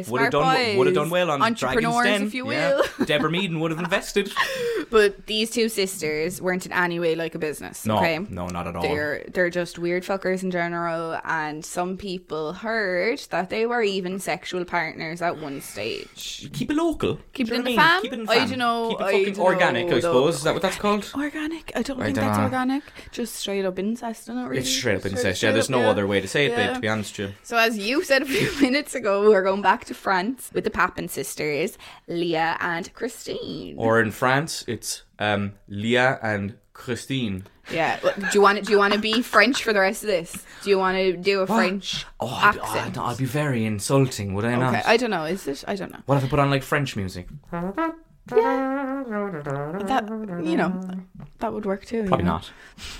[0.00, 0.08] boys.
[0.10, 2.22] Would have done would have done well on Dragon's Entrepreneurs, Den.
[2.26, 2.76] if you Yeah.
[2.76, 2.84] will.
[3.06, 4.32] Deborah Meaden would have invested.
[4.88, 7.84] But these two sisters weren't in any way like a business.
[7.84, 8.18] No, okay?
[8.20, 8.82] no, not at all.
[8.82, 14.20] They're they're just weird fuckers in general, and some people heard that they were even
[14.20, 16.48] sexual partners at one stage.
[16.52, 17.18] Keep it local.
[17.32, 18.00] Keep it in the know what I mean?
[18.00, 18.02] fam.
[18.02, 18.38] Keep it in I fam.
[18.42, 18.90] don't know.
[18.90, 20.36] Keep it fucking organic, know, I suppose.
[20.36, 21.10] Is that what that's called?
[21.14, 21.72] Organic?
[21.74, 22.44] I don't I think don't that's know.
[22.44, 22.84] organic.
[23.10, 24.44] Just straight up incest, isn't it?
[24.46, 24.58] Really?
[24.58, 25.38] It's straight up incest.
[25.38, 25.88] straight Yeah, there's up, no yeah.
[25.90, 26.74] other way to say it, babe.
[26.74, 27.34] To be honest with you.
[27.42, 30.70] So, as you said a few minutes ago, we're going back to France with the
[30.70, 33.74] Papin sisters, Leah and Christine.
[33.78, 37.44] Or in France, it's um, Leah and Christine.
[37.72, 40.08] yeah, do you want to, do you want to be French for the rest of
[40.08, 40.44] this?
[40.62, 42.98] Do you want to do a French Oh, I'd, accent?
[42.98, 44.74] I'd, I'd be very insulting, would I not?
[44.74, 45.24] okay, I don't know.
[45.24, 45.64] Is it?
[45.66, 46.00] I don't know.
[46.04, 47.28] What if I put on like French music?
[48.28, 50.04] That
[50.44, 50.80] you know,
[51.38, 51.98] that would work too.
[51.98, 52.32] you Probably know?
[52.32, 52.50] not.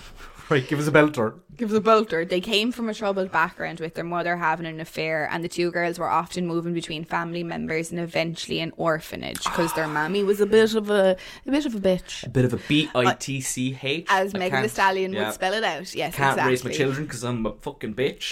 [0.51, 1.35] right, give us a belter.
[1.57, 2.25] Give us a bolter.
[2.25, 5.71] They came from a troubled background with their mother having an affair, and the two
[5.71, 10.41] girls were often moving between family members and eventually an orphanage because their mammy was
[10.41, 12.25] a bit of a a bit of a bitch.
[12.25, 14.07] A bit of a B I T C H.
[14.11, 15.25] As I Megan can't- Thee Stallion yeah.
[15.27, 15.95] would spell it out.
[15.95, 16.51] Yes, Can't exactly.
[16.51, 18.31] raise my children because I'm a fucking bitch.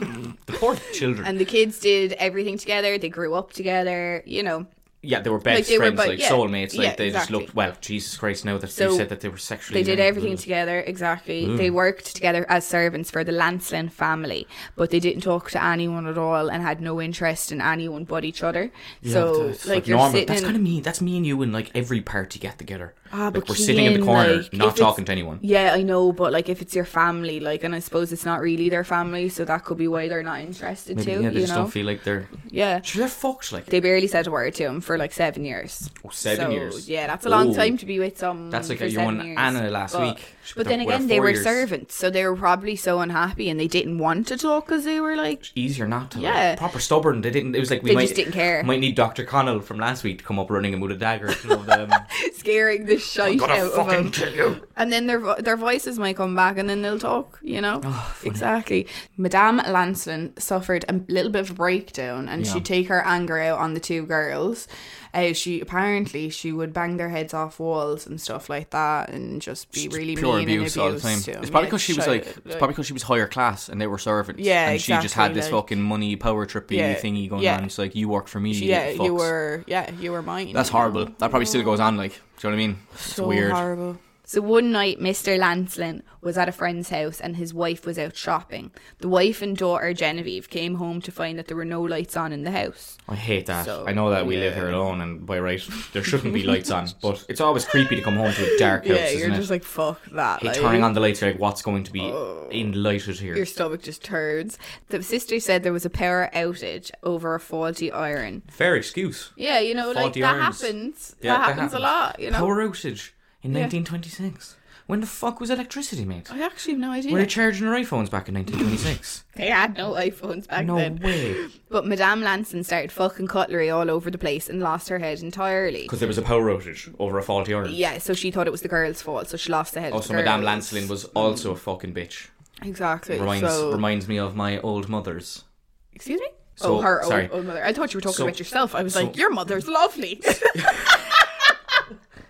[0.46, 1.26] the poor children.
[1.26, 2.98] And the kids did everything together.
[2.98, 4.22] They grew up together.
[4.26, 4.66] You know,
[5.00, 6.76] yeah, they were best they were friends, bu- like yeah, soulmates.
[6.76, 7.54] Like yeah, they just looked.
[7.54, 8.44] Well, Jesus Christ!
[8.44, 11.56] Now that So you said that they were sexually, They did everything together, exactly.
[11.56, 16.06] They worked together as servants for the Lancelin family, but they didn't talk to anyone
[16.06, 18.72] at all and had no interest in anyone but each other.
[19.04, 20.12] So, that's like, you're normal.
[20.12, 20.44] sitting That's in.
[20.46, 20.80] kind of me.
[20.80, 22.94] That's me and you in like every party get together.
[23.12, 25.38] Ah, like we're sitting in the corner, like, not talking to anyone.
[25.42, 28.40] Yeah, I know, but like if it's your family, like, and I suppose it's not
[28.40, 31.22] really their family, so that could be why they're not interested Maybe too.
[31.22, 31.60] yeah, they you just know?
[31.62, 32.28] don't feel like they're.
[32.48, 32.80] yeah.
[32.82, 33.52] Sure, they're fucked.
[33.52, 35.90] Like They barely said a word to him for like seven years.
[36.04, 36.88] Oh, seven So, years.
[36.88, 37.54] Yeah, that's a long Oh.
[37.54, 38.50] time to be with some.
[38.50, 39.20] That's like you won.
[39.20, 40.24] Anna last but, week.
[40.56, 41.44] But then up with her again, they were years.
[41.44, 45.00] servants, so they were probably so unhappy, and they didn't want to talk because they
[45.00, 46.20] were like, easier not to.
[46.20, 46.50] Yeah.
[46.50, 47.20] Like, proper stubborn.
[47.20, 47.54] They didn't.
[47.54, 48.62] It was like we They might, just didn't care.
[48.62, 51.32] Might need Doctor Connell from last week to come up running him with a dagger.
[51.42, 51.90] You know, the, um,
[52.34, 54.10] scaring the shite gonna out of them.
[54.10, 54.60] kill you.
[54.76, 57.38] And then their vo- their voices might come back, and then they'll talk.
[57.42, 58.86] You know, Oh, exactly.
[59.16, 62.52] Madame Lancelin suffered a little bit of a breakdown, and Yeah.
[62.54, 64.68] she'd take her anger out on the two girls.
[65.14, 69.40] Uh, she apparently she would bang their heads off walls and stuff like that, and
[69.40, 71.18] just be really pure mean abuse and all the time.
[71.18, 73.68] It's probably Yeah, because she was shy- like, it's probably because she was higher class
[73.68, 74.42] and they were servants.
[74.42, 77.56] Yeah, and she just had this like- fucking money power trippy Yeah, thingy going yeah.
[77.56, 77.64] on.
[77.64, 78.52] It's like you work for me.
[78.52, 80.52] you yeah, you were yeah you were mine.
[80.52, 80.78] That's you know?
[80.78, 81.04] horrible.
[81.18, 81.96] That probably still goes on.
[81.96, 82.78] Like, do you know what I mean?
[82.92, 83.52] It's so weird.
[83.52, 83.98] horrible.
[84.28, 85.38] So one night, Mr.
[85.38, 88.70] Lancelin was at a friend's house and his wife was out shopping.
[88.98, 92.30] The wife and daughter Genevieve came home to find that there were no lights on
[92.30, 92.98] in the house.
[93.08, 93.64] I hate that.
[93.64, 96.70] So, I know that we live here alone, and by right, there shouldn't be lights
[96.70, 96.88] on.
[97.00, 99.36] But it's always creepy to come home to a dark house, yeah, you're it?
[99.36, 100.42] just like fuck that.
[100.42, 102.48] Hey, like, turning on the lights, you're like, what's going to be oh.
[102.50, 103.34] enlighted here?
[103.34, 104.58] your stomach just turns.
[104.88, 108.42] The sister said there was a power outage over a faulty iron.
[108.50, 109.32] Fair excuse.
[109.36, 110.60] Yeah, you know, like Faulty that irons.
[110.60, 111.16] happens.
[111.22, 112.20] Yeah, that happens a lot.
[112.20, 113.12] You know, Power outage
[113.48, 113.62] in Yeah.
[113.62, 114.56] 1926.
[114.86, 116.28] When the fuck was electricity made?
[116.30, 117.12] I actually have no idea.
[117.12, 119.24] Were they charging their iPhones back in 1926?
[119.36, 120.66] They had no iPhones back then.
[120.66, 120.98] no then.
[121.00, 121.48] way.
[121.68, 125.82] But Madame Lancelin started fucking cutlery all over the place and lost her head entirely.
[125.82, 127.68] Because there was a power outage over a faulty iron.
[127.70, 129.90] Yeah, so she thought it was the girl's fault, so she lost the head.
[129.90, 130.40] of Also, the Madame.
[130.42, 132.28] Lancelin was also a fucking bitch.
[132.62, 133.18] Exactly.
[133.18, 135.44] Reminds so, reminds me of my old mother's.
[135.92, 136.28] excuse me.
[136.56, 137.24] So- oh, her sorry.
[137.24, 137.62] Old, old mother.
[137.64, 138.74] I thought you were talking So- about yourself.
[138.74, 140.20] I was so- like, your mother's lovely.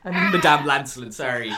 [0.05, 1.51] Madame Lancelin, sorry.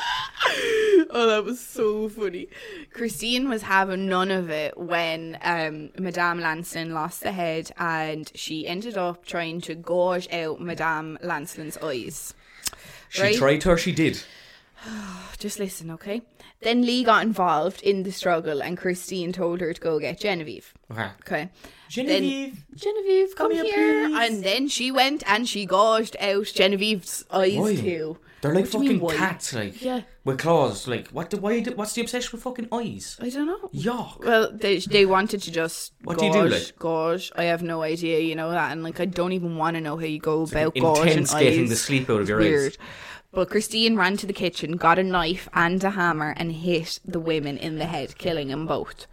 [1.11, 2.48] oh, that was so funny.
[2.92, 8.66] Christine was having none of it when um, Madame Lancelin lost the head, and she
[8.66, 12.35] ended up trying to gorge out Madame Lancelin's eyes.
[13.09, 13.37] She Right?
[13.37, 14.22] tried her, she did.
[15.38, 16.23] Just listen, okay?
[16.61, 20.75] Then Lee got involved in the struggle and Christine told her to go get Genevieve.
[20.90, 21.09] Okay.
[21.23, 21.49] Okay.
[21.88, 22.55] Genevieve.
[22.55, 24.21] Then, Genevieve, come, here, here.
[24.21, 27.77] And then she went and she gouged out Genevieve's eyes Why?
[27.77, 28.19] too.
[28.43, 30.01] They're like What do mean, fucking cats, like Yeah.
[30.25, 30.88] with claws.
[30.88, 31.29] Like what?
[31.29, 31.61] The, why?
[31.61, 33.19] the- What's the obsession with fucking eyes?
[33.21, 33.69] I don't know.
[33.75, 34.25] Yuck.
[34.25, 36.79] Well, they they wanted to just What do you do, like?
[36.79, 37.31] gauge.
[37.37, 39.99] I have no idea, you know that, and like I don't even want to know
[39.99, 42.45] how you go about like gauging intense getting the sleep out of It's your eyes.
[42.49, 42.77] weird.
[43.33, 47.21] But Christine ran to the kitchen, got a knife and a hammer, and hit the
[47.21, 49.07] women in the head, killing them both.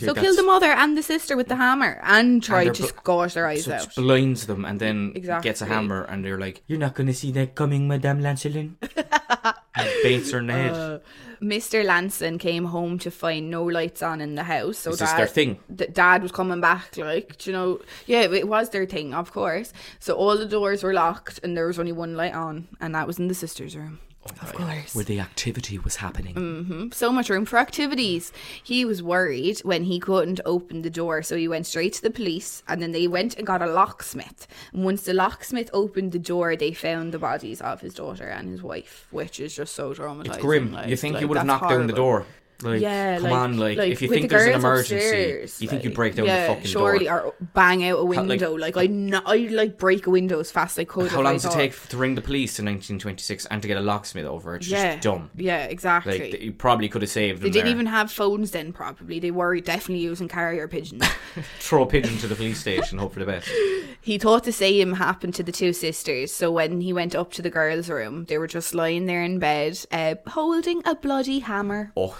[0.00, 3.34] So kill the mother and the sister with the hammer, and try they're to gouge
[3.34, 3.94] their eyes So out.
[3.94, 5.48] blinds them and then Exactly.
[5.50, 8.76] gets a hammer and they're like, "You're not gonna see that coming, Madame Lancelin."
[9.74, 10.72] and baits her head.
[10.72, 10.98] Uh,
[11.42, 11.84] Mr.
[11.84, 14.78] Lancelin came home to find no lights on in the house.
[14.78, 15.58] So Is dad, their thing?
[15.74, 17.80] d- dad was coming back, like do you know.
[18.06, 19.72] Yeah, it was their thing, of course.
[19.98, 23.06] So all the doors were locked, and there was only one light on, and that
[23.06, 23.98] was in the sister's room.
[24.40, 24.94] Of course.
[24.94, 26.34] Where the activity was happening.
[26.34, 26.94] Mm.
[26.94, 28.32] So much room for activities.
[28.62, 32.10] He was worried when he couldn't open the door, so he went straight to the
[32.10, 34.46] police and then they went and got a locksmith.
[34.72, 38.48] And once the locksmith opened the door, they found the bodies of his daughter and
[38.48, 40.26] his wife, which is just so traumatizing.
[40.26, 40.72] It's grim.
[40.72, 42.26] like- you think like, you would have knocked down the door?
[42.62, 45.60] Like, yeah, come like, on, like, like, if you think the there's an emergency, upstairs,
[45.62, 47.20] you think you'd break down yeah, the fucking surely, door.
[47.20, 48.54] or bang out a How- like- window.
[48.56, 51.10] Like, I, kn- I like break a window as fast as I could.
[51.10, 53.80] How long does it take to ring the police in 1926 and to get a
[53.80, 54.56] locksmith over?
[54.56, 55.30] It's Yeah, just dumb.
[55.36, 56.18] Yeah, exactly.
[56.30, 57.44] Like you probably could have saved them.
[57.44, 57.74] they didn't there.
[57.74, 58.72] even have phones then.
[58.72, 61.04] Probably they were definitely using carrier pigeons.
[61.58, 63.48] throw a pigeon to the police station, hope for the best.
[64.04, 67.42] He thought the same happened to the two sisters, so when he went up to
[67.42, 71.92] the girls' room, they were just lying there in bed, uh, holding a bloody hammer.
[71.96, 72.18] Oh,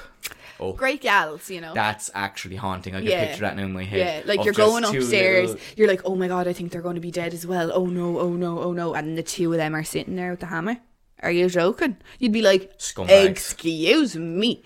[0.61, 1.75] oh, Great gals, you know.
[1.75, 2.95] that's actually haunting.
[2.95, 3.27] I can Yeah.
[3.27, 3.99] picture that now in my head.
[3.99, 6.95] yeah, like you're going upstairs, little- you're like, oh my god, I think they're going
[6.97, 7.71] to be dead as well.
[7.75, 8.95] Oh no, oh no, oh no.
[8.95, 10.79] And the two of them are sitting there with the hammer.
[11.23, 11.97] Are you joking?
[12.19, 13.27] You'd be like, Scumbags.
[13.29, 14.63] excuse me.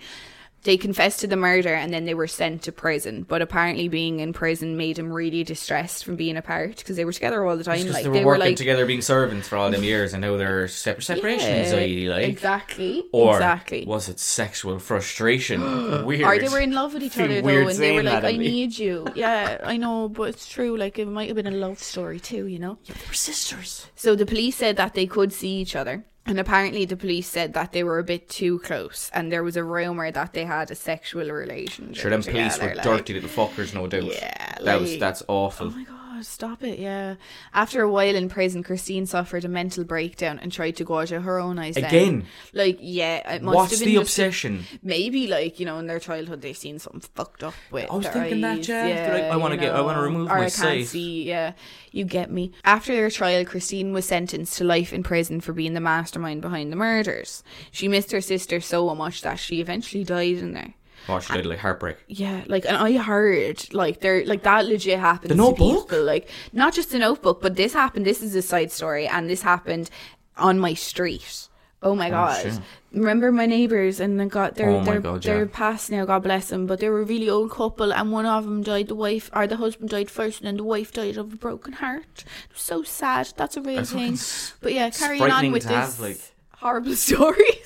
[0.67, 3.23] They confessed to the murder and then they were sent to prison.
[3.23, 7.13] But apparently, being in prison made them really distressed from being apart because they were
[7.13, 7.87] together all the time.
[7.87, 10.19] Like they were they were working like together, being servants for all them years, and
[10.19, 11.05] now they're separate.
[11.05, 13.85] Separation Yeah, anxiety, like exactly, Or exactly.
[13.85, 15.61] was it sexual frustration?
[16.05, 16.23] Weird.
[16.23, 18.77] Or they were in love with each other though, and they were like, "I need
[18.77, 20.75] you." Yeah, I know, but it's true.
[20.75, 22.77] Like it might have been a love story too, you know.
[22.83, 23.87] Yeah, They were sisters.
[23.95, 26.03] So the police said that they could see each other.
[26.27, 29.55] And apparently the police said that they were a bit too close and there was
[29.55, 31.95] a rumour that they had a sexual relationship.
[31.95, 34.03] Sure, them police were like- dirty little fuckers, no doubt.
[34.03, 35.67] Yeah, that was that's awful.
[35.67, 37.15] Oh my god, Oh, stop it, yeah.
[37.53, 41.21] After a while in prison, Christine suffered a mental breakdown and tried to gouge out
[41.21, 41.77] her own eyes.
[41.77, 42.25] Again?
[42.53, 44.63] Like, yeah, it must What's have been the just- obsession?
[44.81, 48.07] Maybe, like, you know, in their childhood they've seen something fucked up with I was
[48.07, 48.67] thinking that, eyes.
[48.67, 49.11] yeah.
[49.13, 51.53] Like, I wanna you get- I wanna remove or my I can't see, yeah.
[51.91, 52.51] You get me.
[52.63, 56.71] After their trial, Christine was sentenced to life in prison for being the mastermind behind
[56.71, 57.43] the murders.
[57.71, 60.73] She missed her sister so much that she eventually died in there.
[61.09, 61.97] Oh, she did like heartbreak.
[62.07, 65.29] Yeah, like, and I heard like there, like that legit happens.
[65.29, 65.89] The Notebook?
[65.89, 68.05] people, like not just the Notebook, but this happened.
[68.05, 69.89] This is a side story, and this happened
[70.35, 71.47] on my street.
[71.83, 72.41] Oh my oh, god!
[72.41, 72.59] shit.
[72.91, 75.45] Remember my neighbors, and they got they're Oh my they're, God, yeah.
[75.51, 76.05] past now.
[76.05, 78.87] God bless them, but they were a really old couple, and one of them died.
[78.87, 81.73] The wife or the husband died first, and then the wife died of a broken
[81.73, 82.25] heart.
[82.55, 83.33] So sad.
[83.37, 84.17] That's a real That's thing.
[84.61, 86.19] But yeah, carrying on with this have, like-
[86.55, 87.61] horrible story.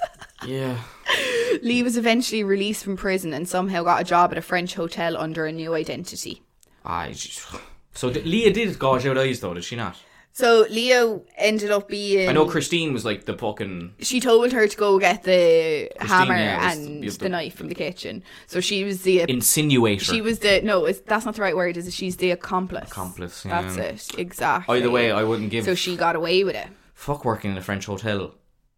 [0.45, 0.77] Yeah.
[1.61, 5.17] Lee was eventually released from prison and somehow got a job at a French hotel
[5.17, 6.41] under a new identity.
[6.85, 7.41] I just...
[7.93, 9.97] So d- Leah did gouge out eyes though, did she not?
[10.33, 12.29] So Leo ended up being.
[12.29, 13.95] I know Christine was like the fucking.
[13.99, 17.67] She told her to go get the hammer yeah, and was the, the- knife from
[17.67, 18.23] the kitchen.
[18.47, 19.19] So she was the.
[19.27, 19.99] Insinuator.
[19.99, 20.85] She was the no.
[20.85, 21.75] It's, that's not the right word.
[21.75, 21.93] Is it?
[21.93, 22.89] She's the accomplice.
[22.89, 24.17] Accomplice, That's it.
[24.17, 24.77] Exactly.
[24.77, 25.65] Either way, I wouldn't give.
[25.65, 26.67] So she got away with it.
[26.93, 28.33] Fuck working in a French hotel.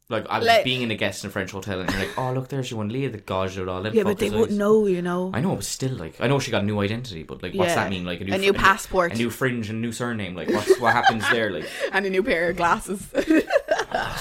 [0.10, 2.18] Like I was Like- being in a guest in a French hotel, and you're like,
[2.18, 3.94] oh look, there's your one Leah that gauged out all them.
[3.96, 5.32] Yeah, but they wouldn't eyes." know, you know.
[5.34, 7.70] I know, but still, like, I know she got a new identity, but like, what's
[7.70, 7.76] Yeah.
[7.76, 8.04] that mean?
[8.06, 9.14] Like a new, A new passport.
[9.14, 10.36] a new fringe, and new surname.
[10.36, 11.52] Like, what's what happens there?
[11.52, 13.08] Like, And a new pair of glasses.
[13.16, 13.22] so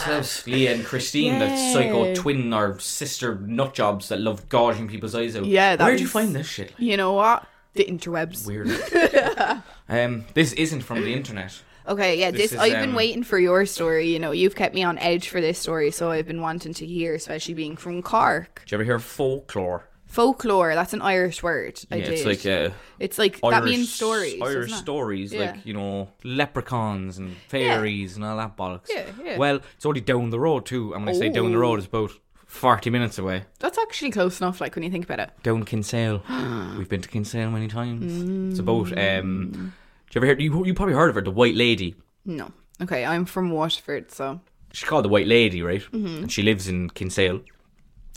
[0.06, 5.14] that's Leah and Christine, the psycho twin or sister nut jobs that love gouging people's
[5.16, 5.44] eyes out.
[5.46, 6.70] Yeah, that where'd you find this shit?
[6.70, 7.44] Like, you know what?
[7.74, 8.46] The interwebs.
[8.46, 8.68] weird.
[9.88, 11.60] um, this isn't from the internet.
[11.88, 14.08] Okay, yeah, This this, is, I've been um, waiting for your story.
[14.12, 16.86] You know, you've kept me on edge for this story, so I've been wanting to
[16.86, 18.60] hear, especially being from Cork.
[18.64, 19.88] Did you ever hear folklore?
[20.06, 21.80] Folklore, that's an Irish word.
[21.90, 24.42] I yeah, it's like uh, it's like Irish, that means stories.
[24.42, 25.52] Irish stories, Yeah.
[25.52, 28.88] like you know, leprechauns and fairies and all that bollocks.
[28.90, 29.38] Yeah, yeah.
[29.38, 30.92] Well, it's only down the road too.
[30.92, 32.12] And when I say down the road, it's about
[32.46, 33.44] forty minutes away.
[33.58, 34.60] That's actually close enough.
[34.60, 35.30] Like when you think about it.
[35.42, 36.22] Down Kinsale.
[36.76, 38.50] We've been to Kinsale many times.
[38.52, 39.20] It's about Mm.
[39.20, 39.72] um.
[40.14, 40.38] You ever hear?
[40.40, 41.94] You you probably heard of her, the White Lady.
[42.24, 42.52] No.
[42.80, 44.40] Okay, I'm from Waterford, so
[44.72, 45.80] she's called the White Lady, right?
[45.82, 46.06] Mm-hmm.
[46.24, 47.40] And she lives in Kinsale,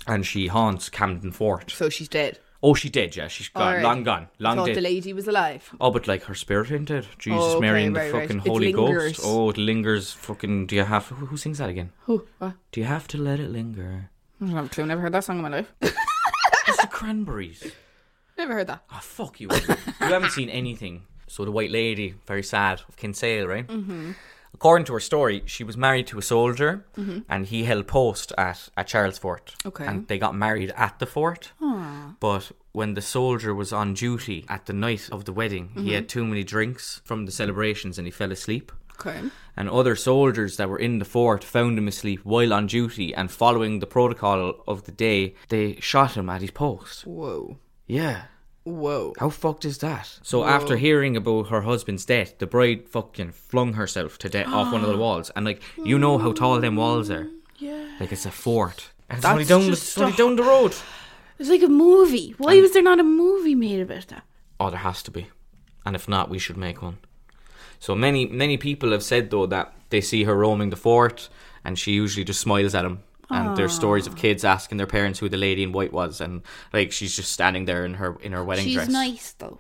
[0.08, 1.72] and she haunts Camden Fort.
[1.72, 2.40] So she's dead.
[2.64, 3.28] Oh, she did, yeah.
[3.28, 3.84] She's gone, Alright.
[3.84, 4.78] long gone, long Thought dead.
[4.78, 5.70] the lady was alive.
[5.80, 7.06] Oh, but like her spirit ain't dead.
[7.20, 8.22] Jesus, Oh, okay, Mary and the right, right.
[8.24, 8.72] fucking It Holy.
[8.72, 9.22] Ghost.
[9.24, 10.12] Oh, it lingers.
[10.14, 10.66] Fucking.
[10.68, 11.06] Do you have?
[11.10, 11.92] Who, who sings that again?
[12.06, 12.26] Who?
[12.40, 12.54] What?
[12.72, 14.10] Do you have to let it linger?
[14.42, 14.86] I don't have a clue.
[14.86, 15.74] Never heard that song in my life.
[16.68, 17.72] It's the Cranberries.
[18.40, 18.84] Never heard that.
[18.92, 19.50] Oh, fuck you.
[19.52, 21.04] you haven't seen anything.
[21.28, 23.68] So the White Lady, very sad, of Kinsale, right?
[23.68, 24.12] Mm-hmm.
[24.54, 27.20] According to her story, she was married to a soldier, mm-hmm.
[27.28, 29.54] and he held post at, at Charles Fort.
[29.66, 29.86] Okay.
[29.86, 31.52] And they got married at the fort.
[31.62, 32.16] Ah.
[32.22, 36.04] But when the soldier was on duty at the night of the wedding, he had
[36.04, 36.20] mm-hmm.
[36.20, 38.72] too many drinks from the celebrations and he fell asleep.
[38.98, 39.24] Okay.
[39.58, 43.30] And other soldiers that were in the fort found him asleep while on duty, and
[43.30, 47.06] following the protocol of the day, they shot him at his post.
[47.06, 47.58] Whoa.
[47.88, 48.24] Yeah.
[48.66, 49.14] Whoa.
[49.20, 50.20] How fucked is that?
[50.24, 54.74] So after hearing about her husband's death, the bride fucking flung herself to death off
[54.74, 57.26] one of the walls, and like you know how tall them walls are.
[57.26, 57.88] Mm, yeah.
[58.00, 58.90] Like it's a fort.
[59.08, 60.76] And it's That's only down the, just it's only a- down the road.
[61.38, 62.34] It's like a movie.
[62.40, 64.24] Why was there not a movie made about that?
[64.60, 65.28] Oh, there has to be,
[65.86, 66.98] and if not, we should make one.
[67.80, 71.30] So many many people have said though that they see her roaming the fort,
[71.64, 73.04] and she usually just smiles at them.
[73.30, 76.42] And there's stories of kids asking their parents who the lady in white was, and
[76.74, 78.88] like she's just standing there in her in her wedding She's dress.
[78.88, 79.60] She's nice though.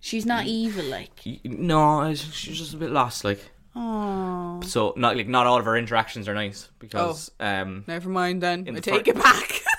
[0.00, 1.20] She's not evil like.
[1.44, 3.40] No, she's just a bit lost, like.
[3.74, 4.60] Oh.
[4.64, 8.64] So not like not all of her interactions are nice because um, Never mind then.
[8.68, 9.62] I the take fir- it back.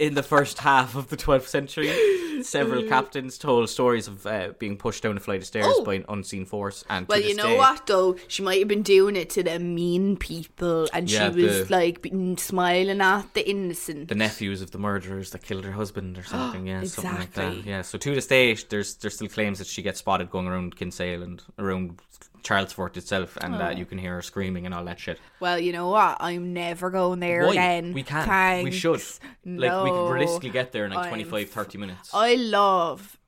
[0.00, 4.76] in the first half of the 12th century, several captains told stories of uh, being
[4.76, 5.84] pushed down a flight of stairs Oh.
[5.84, 6.82] by an unseen force.
[6.88, 8.16] And well, you know day- what though?
[8.26, 11.72] She might have been doing it to the mean people, and Yeah, she was the-
[11.74, 12.06] like
[12.38, 14.08] smiling at the innocent.
[14.08, 17.48] the nephews of the murderers that killed her husband or something, yeah, something like that.
[17.52, 17.70] Exactly.
[17.70, 20.74] Yeah, so to this day, there's there's still claims that she gets spotted going around
[20.76, 22.00] Kinsale and around
[22.42, 23.66] Charles Fort itself, and Oh.
[23.66, 25.18] uh, you can hear her screaming and all that shit.
[25.40, 26.16] well, you know what?
[26.20, 27.52] I'm never going there Why?
[27.52, 27.92] again.
[27.92, 28.64] We can.
[28.64, 28.76] We Thanks.
[28.76, 29.02] should.
[29.44, 32.10] Like we could realistically get there in like I'm 25, 30 minutes.
[32.12, 33.18] I love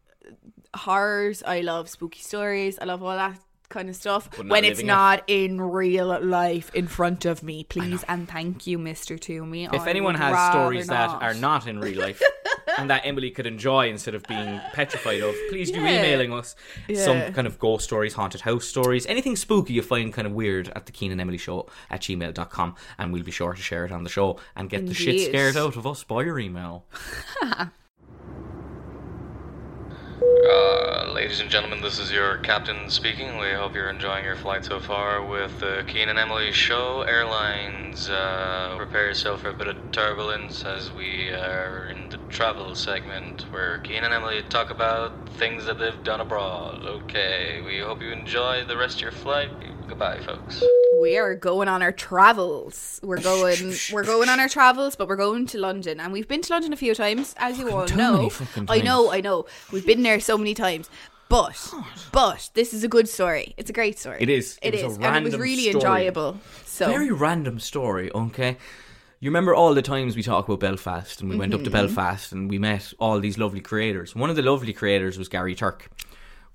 [0.77, 1.43] horrors.
[1.47, 2.79] I love spooky stories.
[2.79, 4.29] I love all that kind of stuff.
[4.39, 4.87] When it's it.
[4.87, 9.73] not in real life in front of me, please and thank you, Mister Twomey.
[9.73, 12.23] If I anyone has stories that are not in real life
[12.79, 15.99] and that Emily could enjoy instead of being petrified of, please do Yeah.
[16.01, 16.57] emailing us
[16.89, 17.05] Yeah.
[17.05, 20.69] some kind of ghost stories, haunted house stories, anything spooky you find kind of weird
[20.75, 23.93] at the Cian and Emily show at gmail.com and we'll be sure to share it
[23.93, 26.85] on the show and get the shit scared out of us by your email.
[30.45, 33.39] Uh, ladies and gentlemen, this is your captain speaking.
[33.39, 37.03] We hope you're enjoying your flight so far with the Cian and Emily show.
[37.09, 42.75] Airlines, uh, prepare yourself for a bit of turbulence as we are in the travel
[42.75, 46.83] segment where Cian and Emily talk about things that they've done abroad.
[46.85, 49.49] Okay, we hope you enjoy the rest of your flight.
[49.87, 50.63] Goodbye, folks.
[51.01, 53.01] we are going on our travels.
[53.03, 56.01] We're going we're going on our travels, but we're going to London.
[56.01, 58.31] And we've been to London a few times, as you all know.
[58.69, 59.11] I know.
[59.13, 59.47] I know.
[59.73, 60.89] We've been there so many times.
[61.29, 61.73] But
[62.13, 63.55] but this is a good story.
[63.57, 64.19] It's a great story.
[64.21, 64.59] It is.
[64.63, 64.99] It, It was is.
[64.99, 65.75] a and it was really story.
[66.07, 66.39] enjoyable.
[66.65, 68.57] So Very random story, okay?
[69.21, 71.65] You remember all the times we talk about Belfast and we went up Mm-hmm.
[71.65, 74.15] to Belfast and we met all these lovely creators.
[74.15, 75.89] One of the lovely creators was Gary Turk.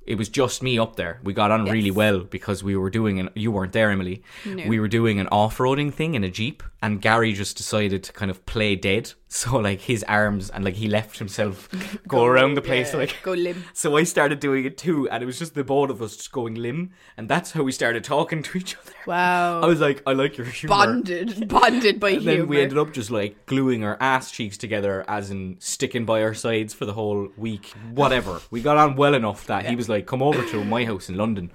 [0.09, 1.19] It was just me up there.
[1.23, 4.23] We got on really well because we were doing an you weren't there, Emily.
[4.43, 8.31] We were doing an off-roading thing in a Jeep and Gary just decided to kind
[8.31, 9.13] of play dead.
[9.31, 11.69] So like his arms and like he left himself
[12.07, 13.63] go, around the place yeah, like go limp.
[13.73, 16.31] So I started doing it too and it was just the both of us just
[16.31, 18.91] going limb and that's how we started talking to each other.
[19.05, 19.61] Wow.
[19.63, 20.69] I was like, I like your humor.
[20.75, 21.47] bonded.
[21.47, 22.37] Bonded by And humor.
[22.37, 26.23] then we ended up just like gluing our ass cheeks together, as in sticking by
[26.23, 27.67] our sides for the whole week.
[27.93, 28.41] Whatever.
[28.49, 31.15] We got on well enough that he was like, "Come over to my house in
[31.17, 31.51] London,"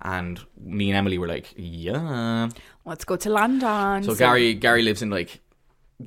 [0.00, 2.48] and me and Emily were like, "Yeah."
[2.86, 4.02] Let's go to London.
[4.04, 5.40] So Gary, Gary lives in like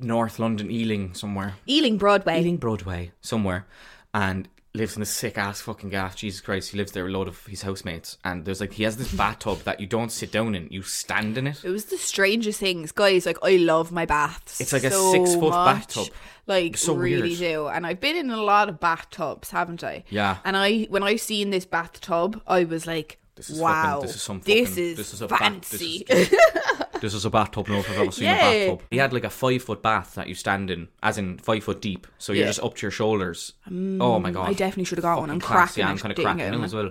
[0.02, 2.40] North London, Ealing somewhere, Ealing Broadway.
[2.40, 3.66] Ealing Broadway somewhere,
[4.12, 6.16] and lives in a sick ass fucking gaff.
[6.16, 8.82] Jesus Christ, he lives there with a load of his housemates, and there's like he
[8.82, 11.64] has this bathtub that you don't sit down in, you stand in it.
[11.64, 13.24] It was the strangest things, guys.
[13.24, 14.60] Like I love my baths.
[14.60, 15.76] It's like a six-foot much.
[15.86, 16.08] bathtub.
[16.46, 17.38] Like So really weird.
[17.38, 17.66] do.
[17.68, 20.04] And I've been in a lot of bathtubs, haven't I?
[20.10, 20.38] Yeah.
[20.44, 24.16] And I when I seen this bathtub, I was like, This is wow, fucking, this
[24.16, 26.04] is some this is this is a fancy.
[26.06, 26.38] this, is,
[27.00, 27.68] this is a bathtub.
[27.68, 28.48] No, if I've ever seen Yeah.
[28.48, 28.86] a bathtub.
[28.90, 31.80] He had like a five foot bath that you stand in, as in five foot
[31.80, 32.06] deep.
[32.18, 32.48] So you're Yeah.
[32.50, 33.52] just up to your shoulders.
[33.70, 34.48] oh my god!
[34.48, 35.30] I definitely should have got one.
[35.30, 35.82] I'm cracking.
[35.82, 36.90] Yeah, I'm it, kind of cracking get now as well.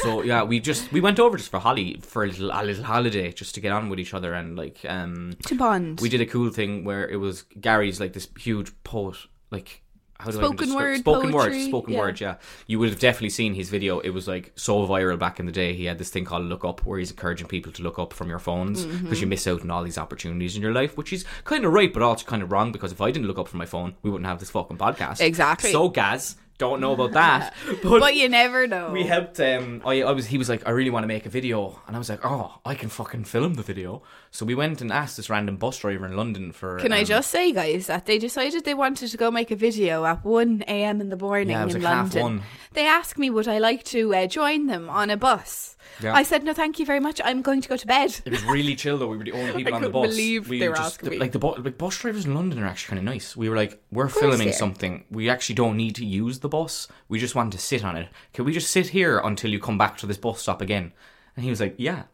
[0.00, 2.84] So yeah, we just we went over just for Holly for a little a little
[2.84, 6.00] holiday just to get on with each other and like um To bond.
[6.00, 9.16] we did a cool thing where it was Gary's like this huge poet
[9.50, 9.82] like
[10.22, 11.98] how do I Spoken describe- word, spoken poetry, word, spoken yeah.
[11.98, 12.20] word.
[12.20, 12.34] Yeah,
[12.66, 13.98] you would have definitely seen his video.
[14.00, 15.74] It was like so viral back in the day.
[15.74, 18.28] He had this thing called Look Up, where he's encouraging people to look up from
[18.28, 19.14] your phones because Mm-hmm.
[19.16, 21.92] you miss out on all these opportunities in your life, which is kind of right,
[21.92, 24.10] but also kind of wrong because if I didn't look up from my phone, we
[24.10, 25.20] wouldn't have this fucking podcast.
[25.20, 25.72] Exactly.
[25.72, 28.90] So, Gaz, don't know about that, But you never know.
[28.92, 29.38] we helped.
[29.40, 30.26] Um, I, I was.
[30.26, 32.44] He was like, I really want to make a video, and I was like, Oh,
[32.64, 34.02] I can fucking film the video.
[34.30, 36.78] So we went and asked this random bus driver in London for.
[36.78, 39.56] Can I um, just say, guys, that they decided they wanted to go make a
[39.56, 41.00] video at 1 a.m.
[41.00, 42.22] in the morning Yeah, in like London.
[42.22, 42.42] one.
[42.72, 45.76] They asked me, would I like to uh, join them on a bus?
[46.02, 46.14] Yeah.
[46.14, 47.20] I said, no, thank you very much.
[47.22, 48.10] I'm going to go to bed.
[48.24, 49.08] It was really chill though.
[49.08, 50.08] We were the only people I on the bus.
[50.08, 51.18] believe we they were just, asking.
[51.18, 53.36] Like the bu- like bus drivers in London are actually kind of nice.
[53.36, 55.04] We were like, we're filming something.
[55.10, 56.86] We actually don't need to use the bus.
[57.08, 58.08] We just want to sit on it.
[58.32, 60.92] Can we just sit here until you come back to this bus stop again?
[61.34, 62.04] And he was like, yeah.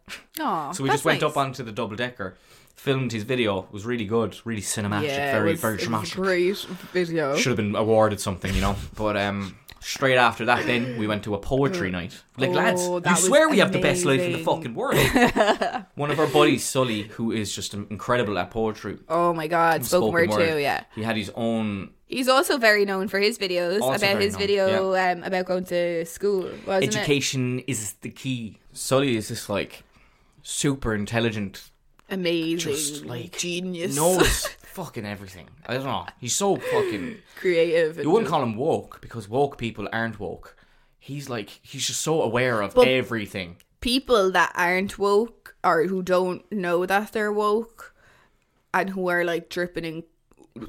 [0.40, 1.30] Aw, so we just went nice.
[1.30, 2.36] up onto the double decker,
[2.74, 3.64] filmed his video.
[3.64, 6.14] It was really good, really cinematic, yeah, very was, very it was dramatic.
[6.14, 6.56] a great
[6.92, 7.36] video.
[7.36, 8.76] Should have been awarded something, you know.
[8.94, 9.58] But um.
[9.80, 12.20] Straight after that, then we went to a poetry night.
[12.36, 12.86] Like Oh, lads,
[13.22, 14.96] you swear we have the best life in the fucking world.
[15.94, 20.10] One of our buddies, Sully, who is just incredible at poetry, Oh my god, spoken,
[20.12, 20.84] word, too, yeah.
[20.94, 21.90] He had his own.
[22.06, 25.64] He's also very known for his videos Also about his known, video um, about going
[25.66, 28.58] to school, wasn't Education is the key.
[28.72, 29.84] Sully is just like
[30.42, 31.70] super intelligent.
[32.10, 34.48] Amazing, just like genius, knows
[34.78, 35.48] fucking everything.
[35.66, 36.06] I don't know.
[36.20, 37.06] He's so fucking.
[37.40, 37.98] creative.
[37.98, 40.56] You wouldn't just- call him woke because woke people aren't woke.
[40.98, 43.56] He's like he's just so aware of But- everything.
[43.80, 47.94] people that aren't woke or who don't know that they're woke
[48.74, 50.02] and who are like dripping in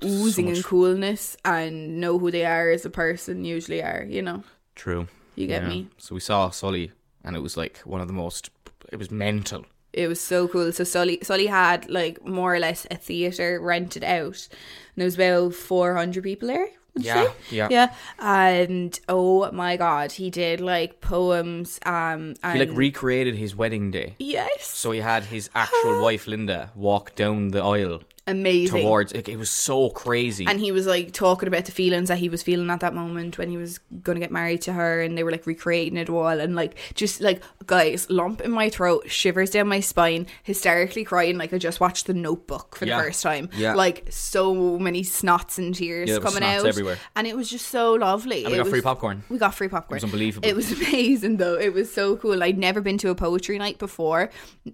[0.03, 4.21] oozing in much- coolness and know who they are as a person usually are, you
[4.21, 4.43] know.
[4.75, 5.07] True.
[5.35, 5.87] You get me?
[5.97, 6.91] So we saw Sully,
[7.23, 8.49] and it was like one of the most.
[8.91, 9.65] It was mental.
[9.99, 10.71] It was so cool.
[10.71, 14.47] So Sully Sully had like more or less a theatre rented out.
[14.47, 16.69] And there was about four hundred people there.
[16.95, 17.33] Yeah, say?
[17.51, 17.67] yeah.
[17.69, 17.93] Yeah.
[18.17, 23.91] And oh my god, he did like poems, um and He like recreated his wedding
[23.91, 24.15] day.
[24.19, 24.65] Yes.
[24.67, 28.81] So he had his actual wife Linda walk down the aisle Amazing.
[28.81, 29.11] towards.
[29.11, 30.45] It, it was so crazy.
[30.47, 33.37] and he was like talking about the feelings that he was feeling at that moment
[33.37, 36.27] when he was gonna get married to her and they were like recreating it all
[36.27, 41.37] and like just like guys lump in my throat shivers down my spine hysterically crying
[41.37, 42.97] like i just watched the notebook for Yeah.
[42.97, 43.73] the first time Yeah.
[43.75, 46.97] like so many snots and tears Yeah, coming out everywhere.
[47.15, 49.23] and it was just so lovely And we It got was- free popcorn.
[49.29, 50.47] we got free popcorn It was unbelievable.
[50.47, 53.77] it was amazing though it was so cool i'd never been to a poetry night
[53.79, 54.29] before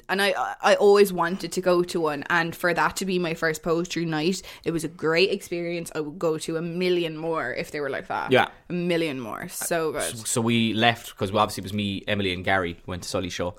[0.09, 3.33] and i i always wanted to go to one and for that to be my
[3.33, 7.53] first poetry night it was a great experience i would go to a million more
[7.53, 8.47] if they were like that Yeah.
[8.69, 12.43] a million more so good So we left because obviously it was me, Emily, and
[12.43, 13.55] Gary went to Sully's show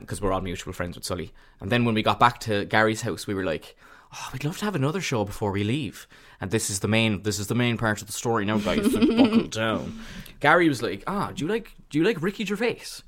[0.00, 1.32] because we're all mutual friends with Sully.
[1.60, 3.76] And then when we got back to Gary's house, we were like,
[4.14, 6.06] "Oh, we'd love to have another show before we leave."
[6.40, 8.90] And this is the main, this is the main part of the story now, guys.
[8.92, 10.00] so buckle down.
[10.40, 13.02] Gary was like, "Ah, do you like, do you like Ricky Gervais?"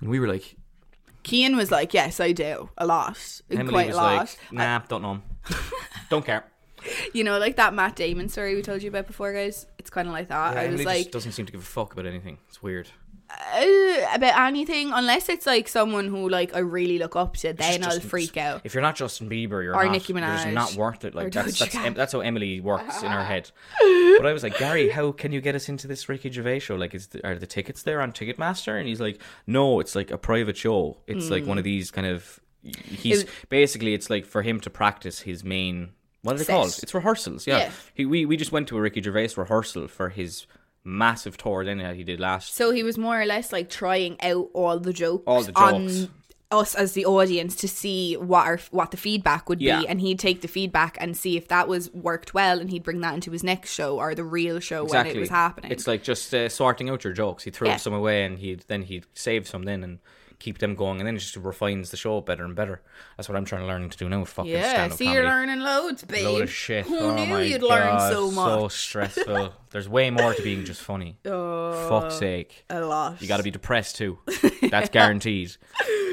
[0.00, 0.56] And we were like,
[1.26, 3.18] Cian was like yes i do a lot
[3.50, 5.22] Emily quite was a lot like, "Nah, don't know, him.
[6.10, 6.44] don't care."
[7.12, 10.06] you know like that matt damon story we told you about before guys it's kind
[10.06, 11.92] of like that Yeah, i was Emily like just doesn't seem to give a fuck
[11.94, 12.38] about anything.
[12.48, 12.88] It's weird.
[13.28, 17.82] Uh, about anything unless it's like someone who like i really look up to then
[17.82, 19.92] i'll Justin- freak out If you're not Justin Bieber, you're Or not.
[19.92, 20.52] Nicki You're Minaj.
[20.52, 21.14] not worth it.
[21.14, 23.50] Like that's that's, em- that's how Emily works in her head.
[24.18, 26.74] But I was like, Gary, how can you get us into this Ricky Gervais show?
[26.76, 28.78] Like, is the, are the tickets there on Ticketmaster?
[28.78, 30.98] And he's like, No, it's like a private show.
[31.06, 32.40] It's like one of these kind of.
[32.62, 33.28] He's Hmm.
[33.28, 35.90] It- basically it's like for him to practice his main.
[36.22, 36.52] What are they Set.
[36.52, 36.78] called?
[36.82, 37.46] It's rehearsals.
[37.46, 37.70] Yeah, Yeah.
[37.94, 40.46] He, we we just went to a Ricky Gervais rehearsal for his
[40.86, 42.54] massive tour then that he did last.
[42.54, 45.58] So he was more or less like trying out all the jokes, All the jokes.
[46.04, 46.08] on
[46.52, 49.80] us as the audience to see what our, what the feedback would Yeah.
[49.80, 52.84] be, and he'd take the feedback and see if that was worked well, and he'd
[52.84, 55.72] bring that into his next show or the real show when it was happening.
[55.72, 57.42] It's like just uh, sorting out your jokes.
[57.42, 57.76] He threw Yeah.
[57.78, 59.98] some away, and he'd then he'd save some then and
[60.38, 62.82] keep them going, and then it just refines the show better and better.
[63.16, 65.04] That's what I'm trying to learn to do now fucking yeah, see, comedy.
[65.06, 66.24] you're learning loads, babe.
[66.24, 66.86] Load of shit.
[66.86, 68.60] Who oh knew you'd God, learn so much?
[68.60, 69.52] So stressful.
[69.70, 71.18] There's way more to being just funny.
[71.24, 72.64] Oh, Fuck's sake.
[72.70, 73.20] a lot.
[73.20, 74.18] You got to be depressed too.
[74.70, 75.56] That's guaranteed.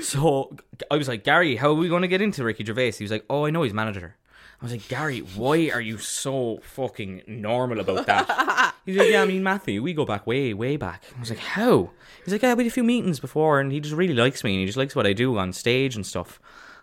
[0.03, 0.55] So
[0.91, 2.93] I was like, Gary, how are we going to get into Ricky Gervais?
[2.93, 4.15] He was like, Oh, I know he's manager.
[4.61, 8.75] I was like, Gary, why are you so fucking normal about that?
[8.85, 11.03] He's like, Yeah, I mean, Matthew, we go back way, way back.
[11.15, 11.89] I was like, How?
[12.23, 14.51] He's like, Yeah, we had a few meetings before, and he just really likes me,
[14.53, 16.39] and he just likes what I do on stage and stuff.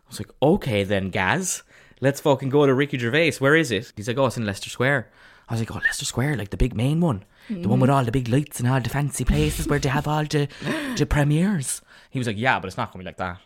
[0.06, 1.62] I was like, Okay, then, Gaz,
[2.00, 3.32] let's fucking go to Ricky Gervais.
[3.38, 3.92] Where is it?
[3.96, 5.10] He's like, Oh, it's in Leicester Square.
[5.48, 7.24] I was like, Oh, Leicester Square, like the big main one.
[7.48, 7.94] The one with mm.
[7.94, 10.48] all the big lights and all the fancy places where they have all the,
[10.96, 11.82] the premieres.
[12.10, 13.40] He was like, Yeah, but it's not going to be like that.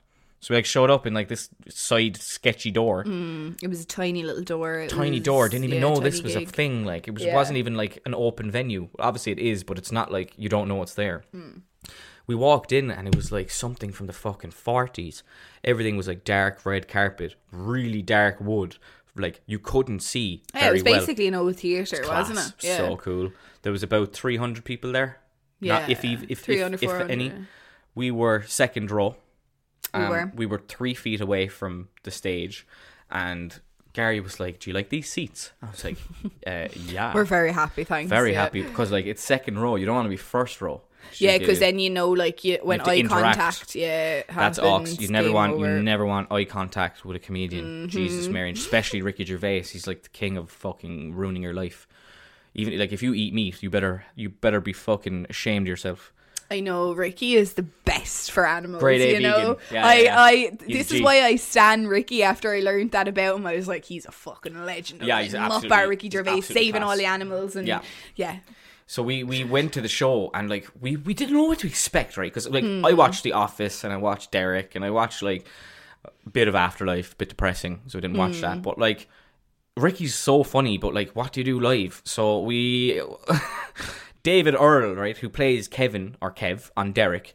[0.45, 3.03] So we like showed up in like this side sketchy door,
[3.63, 4.81] It was a tiny little door.
[4.81, 5.49] It tiny was- door.
[5.49, 6.85] Didn't even yeah, know this was a thing.
[6.85, 7.35] Like it was Yeah.
[7.35, 8.91] wasn't even like an open venue.
[8.99, 11.25] Obviously it is, but it's not like you don't know what's there.
[11.33, 11.61] Hmm.
[12.27, 15.23] We walked in and it was like something from the fucking forties.
[15.65, 18.77] Everything was like dark red carpet, really dark wood.
[19.17, 20.43] Like you couldn't see.
[20.53, 21.01] Yeah, very it was well.
[21.01, 22.53] basically an old theatre, wasn't it?
[22.61, 22.77] Yeah.
[22.77, 23.33] So cool.
[23.63, 25.21] There was about 300 people there.
[25.63, 26.19] Not if Yeah.
[26.29, 27.33] if, 300, if, if any.
[27.95, 29.17] We were second row.
[29.95, 30.33] We Um, were.
[30.35, 32.67] We were three feet away from the stage,
[33.11, 33.61] and
[33.93, 35.99] Gary was like, "Do you like these seats?" I was like,
[36.47, 38.09] uh, "Yeah." We're very happy, thanks.
[38.09, 38.43] very yeah.
[38.43, 39.77] happy because like it's second row.
[39.77, 40.83] You don't want to be first row.
[41.19, 43.39] Yeah, because then you know, like, you, when to eye interact.
[43.39, 44.99] contact, yeah, that's ox.
[44.99, 45.77] You never want over.
[45.77, 47.65] you never want eye contact with a comedian.
[47.65, 47.89] Mm-hmm.
[47.89, 49.63] Jesus Mary, especially Ricky Gervais.
[49.65, 51.87] He's like the king of fucking ruining your life.
[52.55, 56.13] Even like if you eat meat, you better you better be fucking ashamed of yourself.
[56.51, 58.81] I know Ricky is the best for animals.
[58.81, 59.57] Grade A you know.
[59.73, 60.21] Yeah, I, yeah.
[60.23, 60.51] I.
[60.69, 61.03] This is G.
[61.03, 62.23] why I stand Ricky.
[62.23, 65.03] After I learned that about him, I was like, he's a fucking legend.
[65.03, 66.83] Yeah, he's absolutely- that Ricky Gervais saving class.
[66.91, 67.81] all the animals and Yeah.
[68.17, 68.39] yeah,
[68.87, 71.67] So we we went to the show and like we we didn't know what to
[71.67, 72.31] expect, right?
[72.31, 72.85] Because like Hmm.
[72.85, 75.47] I watched The Office and I watched Derek and I watched like
[76.27, 78.41] a bit of Afterlife, a bit depressing, so I didn't watch Hmm.
[78.43, 78.63] that.
[78.63, 79.09] But like
[79.77, 82.03] Ricky's so funny, but like what do you do live?
[82.05, 83.01] So we
[84.25, 87.35] David Earl, right, who plays Kevin or Kev on Derek,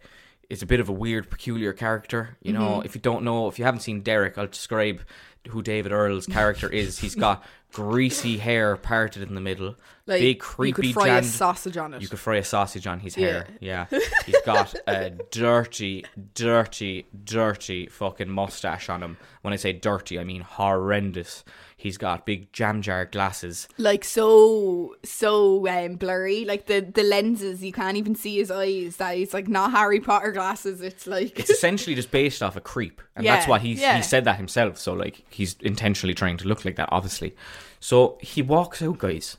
[0.50, 2.36] is a bit of a weird, peculiar character.
[2.42, 2.86] You know, Mm-hmm.
[2.86, 5.02] if you don't know, if you haven't seen Derek, I'll describe
[5.48, 7.00] who David Earl's character is.
[7.00, 11.24] He's got greasy hair parted in the middle, like big creepy you could fry a
[11.24, 12.02] sausage on it.
[12.02, 13.48] you could fry a sausage on his hair.
[13.60, 13.86] Yeah.
[14.26, 19.18] He's got a dirty, dirty, dirty fucking mustache on him.
[19.42, 21.44] When I say dirty, I mean horrendous.
[21.78, 23.70] He's got big jam jar glasses.
[23.78, 28.98] like so so um, blurry like the the lenses you can't even see his eyes
[28.98, 32.62] that it's like not harry potter glasses it's like It's essentially just based off a
[32.62, 33.02] creep.
[33.16, 33.98] And that's why he's, yeah.
[33.98, 34.78] he said that himself.
[34.78, 37.36] So, like, he's intentionally trying to look like that, obviously.
[37.80, 39.38] So he walks out, guys.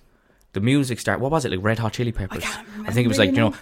[0.53, 1.21] The music start.
[1.21, 1.63] What was it like?
[1.63, 2.43] Red Hot Chili Peppers.
[2.43, 3.55] I, can't remember I think it was like you know.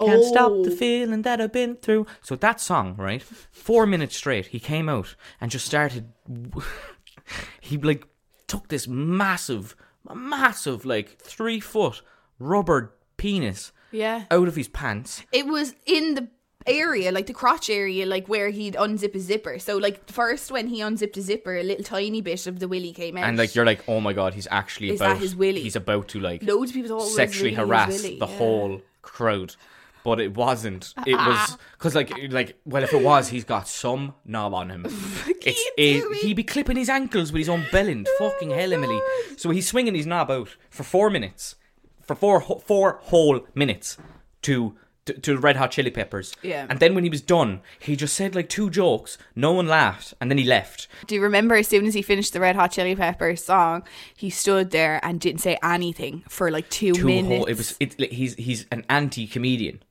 [0.00, 0.76] Can't stop the oh.
[0.76, 2.06] feeling that I've been through.
[2.22, 3.22] So that song, right?
[3.22, 6.12] Four minutes straight, he came out and just started.
[7.60, 8.06] he like
[8.46, 9.74] took this massive,
[10.12, 12.02] massive like three foot
[12.38, 13.72] rubber penis.
[13.90, 14.24] Yeah.
[14.30, 15.22] Out of his pants.
[15.32, 16.28] It was in the
[16.68, 20.68] area like the crotch area like where he'd unzip his zipper so like first when
[20.68, 23.54] he unzipped his zipper a little tiny bit of the willy came out And like
[23.54, 25.62] you're like, oh my god, he's actually Is about his willy?
[25.62, 28.26] he's about to like loads of people sexually harass the yeah.
[28.26, 29.54] whole crowd.
[30.04, 30.94] But it wasn't.
[31.06, 31.58] It was ah.
[31.72, 34.86] because like like well, if it was, he's got some knob on him.
[35.44, 38.06] it's eh, it, he'd be clipping his ankles with his own bellend.
[38.18, 39.00] Fucking hell, Emily.
[39.36, 41.56] So he's swinging his knob out for four minutes,
[42.00, 43.98] for four four whole minutes
[44.42, 44.76] to.
[45.08, 46.66] To, to Red Hot Chili Peppers, Yeah.
[46.68, 49.16] and then when he was done, he just said like two jokes.
[49.34, 50.86] No one laughed, and then he left.
[51.06, 53.82] do you remember as soon as he finished the red hot chili peppers song
[54.14, 57.46] he stood there and didn't say anything for like two, two minutes whole.
[57.46, 57.76] It was.
[57.80, 59.82] It, like, he's he's an anti comedian,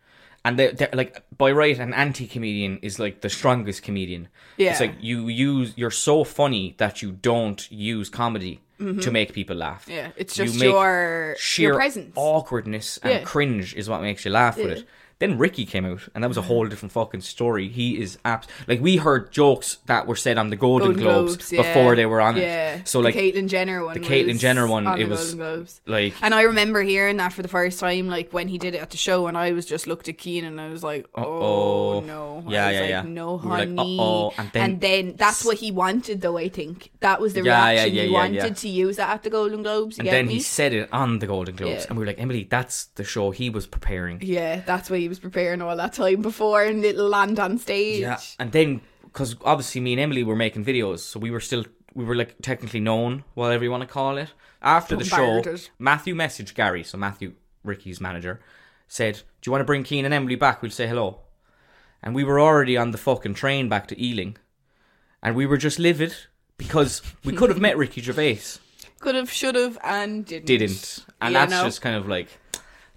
[0.45, 4.27] and they they're like by right, an anti comedian is like the strongest comedian.
[4.57, 4.71] Yeah.
[4.71, 8.59] It's like you use you're so funny that you don't use comedy
[9.05, 9.83] to make people laugh.
[9.85, 9.91] Mm-hmm.
[9.99, 12.13] Yeah, it's You just make your- sheer your presence.
[12.15, 13.23] awkwardness and Yeah.
[13.23, 14.85] cringe is what makes you laugh with it.
[15.19, 17.69] Then Ricky came out, and that was a whole different fucking story.
[17.69, 21.35] He is abs- like we heard jokes that were said on the Golden, Golden Globes,
[21.37, 21.61] Globes, yeah.
[21.63, 22.75] before they were on yeah.
[22.75, 22.87] it.
[22.87, 25.35] So like the Caitlyn Jenner one, the Caitlyn Jenner one, on it was
[25.87, 28.77] like And I remember hearing that for the first time, like when he did it
[28.81, 31.99] at the show, and I was just looked at Cian and I was like, "Oh
[32.01, 33.01] no!" Yeah, was yeah, like, yeah.
[33.07, 33.97] No, We like, honey.
[33.99, 36.37] "Uh-oh," and then- that's what he wanted, though.
[36.37, 39.29] I think that was the Yeah, reaction yeah, he wanted to use that at the
[39.29, 39.97] Golden Globes.
[39.97, 40.35] And then me?
[40.35, 43.31] he said it on the Golden Globes, and we were like, Emily, that's the show
[43.31, 44.19] he was preparing.
[44.21, 48.01] yeah, that's what he was preparing all that time before and little land on stage.
[48.01, 51.65] Yeah, and then because obviously me and Emily were making videos, so we were still
[51.93, 54.29] we were like technically known, whatever you want to call it.
[54.61, 55.41] After the show.
[55.79, 57.33] Matthew messaged Gary, so Matthew
[57.63, 58.39] Ricky's manager,
[58.87, 60.61] said, "Do you want to bring Cian and Emily back?
[60.61, 61.19] We'll say hello."
[62.03, 64.37] And we were already on the fucking train back to Ealing,
[65.23, 66.13] and we were just livid
[66.57, 68.39] because we could have met Ricky Gervais,
[68.99, 70.45] Could have, should have, and didn't.
[70.47, 71.63] didn't, and Yeah, that's no.
[71.65, 72.29] just kind of like.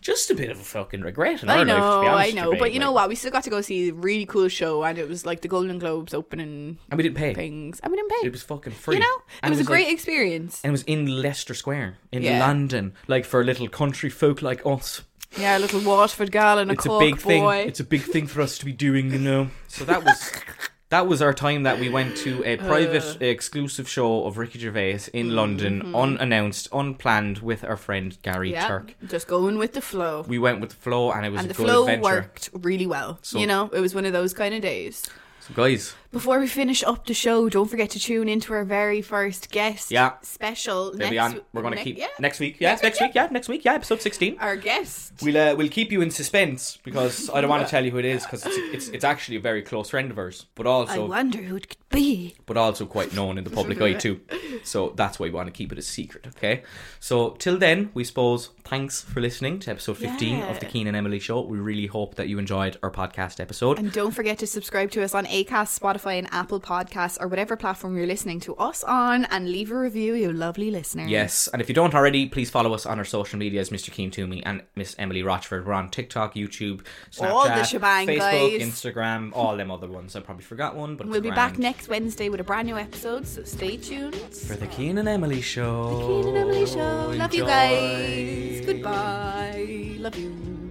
[0.01, 2.33] Just a bit of a fucking regret in I our know, life, to be honest
[2.33, 3.09] I know, but you know what?
[3.11, 5.49] We still got to go see a really cool show, and it was like the
[5.49, 7.35] Golden Globes opening And we didn't pay.
[7.35, 7.81] things.
[7.83, 8.27] I mean, didn't pay.
[8.27, 8.95] It was fucking free.
[8.95, 10.61] You know, it And was, a great like- experience.
[10.65, 12.41] and it was in Leicester Square in Yeah.
[12.41, 15.03] London, like for little country folk like us.
[15.39, 17.43] Yeah, a little Waterford gal and a It's a Cork big thing.
[17.43, 17.57] boy.
[17.67, 19.51] It's a big thing for us to be doing, you know.
[19.69, 20.33] So that was
[20.91, 25.09] that was our time that we went to a private exclusive show of Ricky Gervais
[25.13, 25.31] in mm-hmm.
[25.31, 28.95] London, unannounced, unplanned, with our friend Gary Yeah, Turk.
[29.07, 30.25] just going with the flow.
[30.29, 32.03] We went with the flow, and it was and the flow adventure.
[32.03, 33.19] worked really well.
[33.23, 35.09] So- you know, it was one of those kind of days.
[35.41, 39.01] So, guys, Before we finish up the show, don't forget to tune into our very
[39.01, 40.15] first guest Yeah.
[40.23, 40.91] special.
[40.91, 41.41] they'll next, be on.
[41.53, 42.09] We're going to ne- keep yeah.
[42.19, 42.57] next week.
[42.59, 43.13] Yeah, next, week.
[43.15, 43.65] Yeah, next week.
[43.65, 44.37] Yeah, episode sixteen.
[44.41, 45.13] Our guest.
[45.23, 47.99] We'll uh, we'll keep you in suspense because I don't want to tell you who
[47.99, 51.05] it is because it's, it's it's actually a very close friend of ours, but also
[51.05, 52.35] I wonder who it could be.
[52.45, 54.21] but also quite known in the public eye too.
[54.65, 56.65] So that's why we want to keep it a secret, okay?
[56.99, 60.73] So till then, we suppose thanks for listening to episode 15 of the Yeah.
[60.73, 61.41] Cian and Emily show.
[61.41, 63.79] We really hope that you enjoyed our podcast episode.
[63.79, 67.57] And don't forget to subscribe to us on Acast, Spotify, and Apple Podcasts, or whatever
[67.57, 71.11] platform you're listening to us on, and leave a review, you lovely listeners.
[71.11, 73.93] Yes, and if you don't already, please follow us on our social medias, Mr.
[73.93, 75.67] Cian Twomey and Miss Emily Rochford.
[75.67, 78.63] We're on TikTok, YouTube, Snapchat, All the shebang, Facebook, guys.
[78.63, 80.17] Instagram, all them other ones.
[80.17, 83.27] I probably forgot one, but We'll be back next Wednesday with a brand new episode,
[83.27, 84.15] so stay tuned.
[84.17, 85.91] for the Cian and Emily show.
[85.91, 87.13] The Cian and Emily Show.
[87.17, 88.67] Love you guys.
[88.67, 89.97] Goodbye.
[89.99, 90.71] Love you.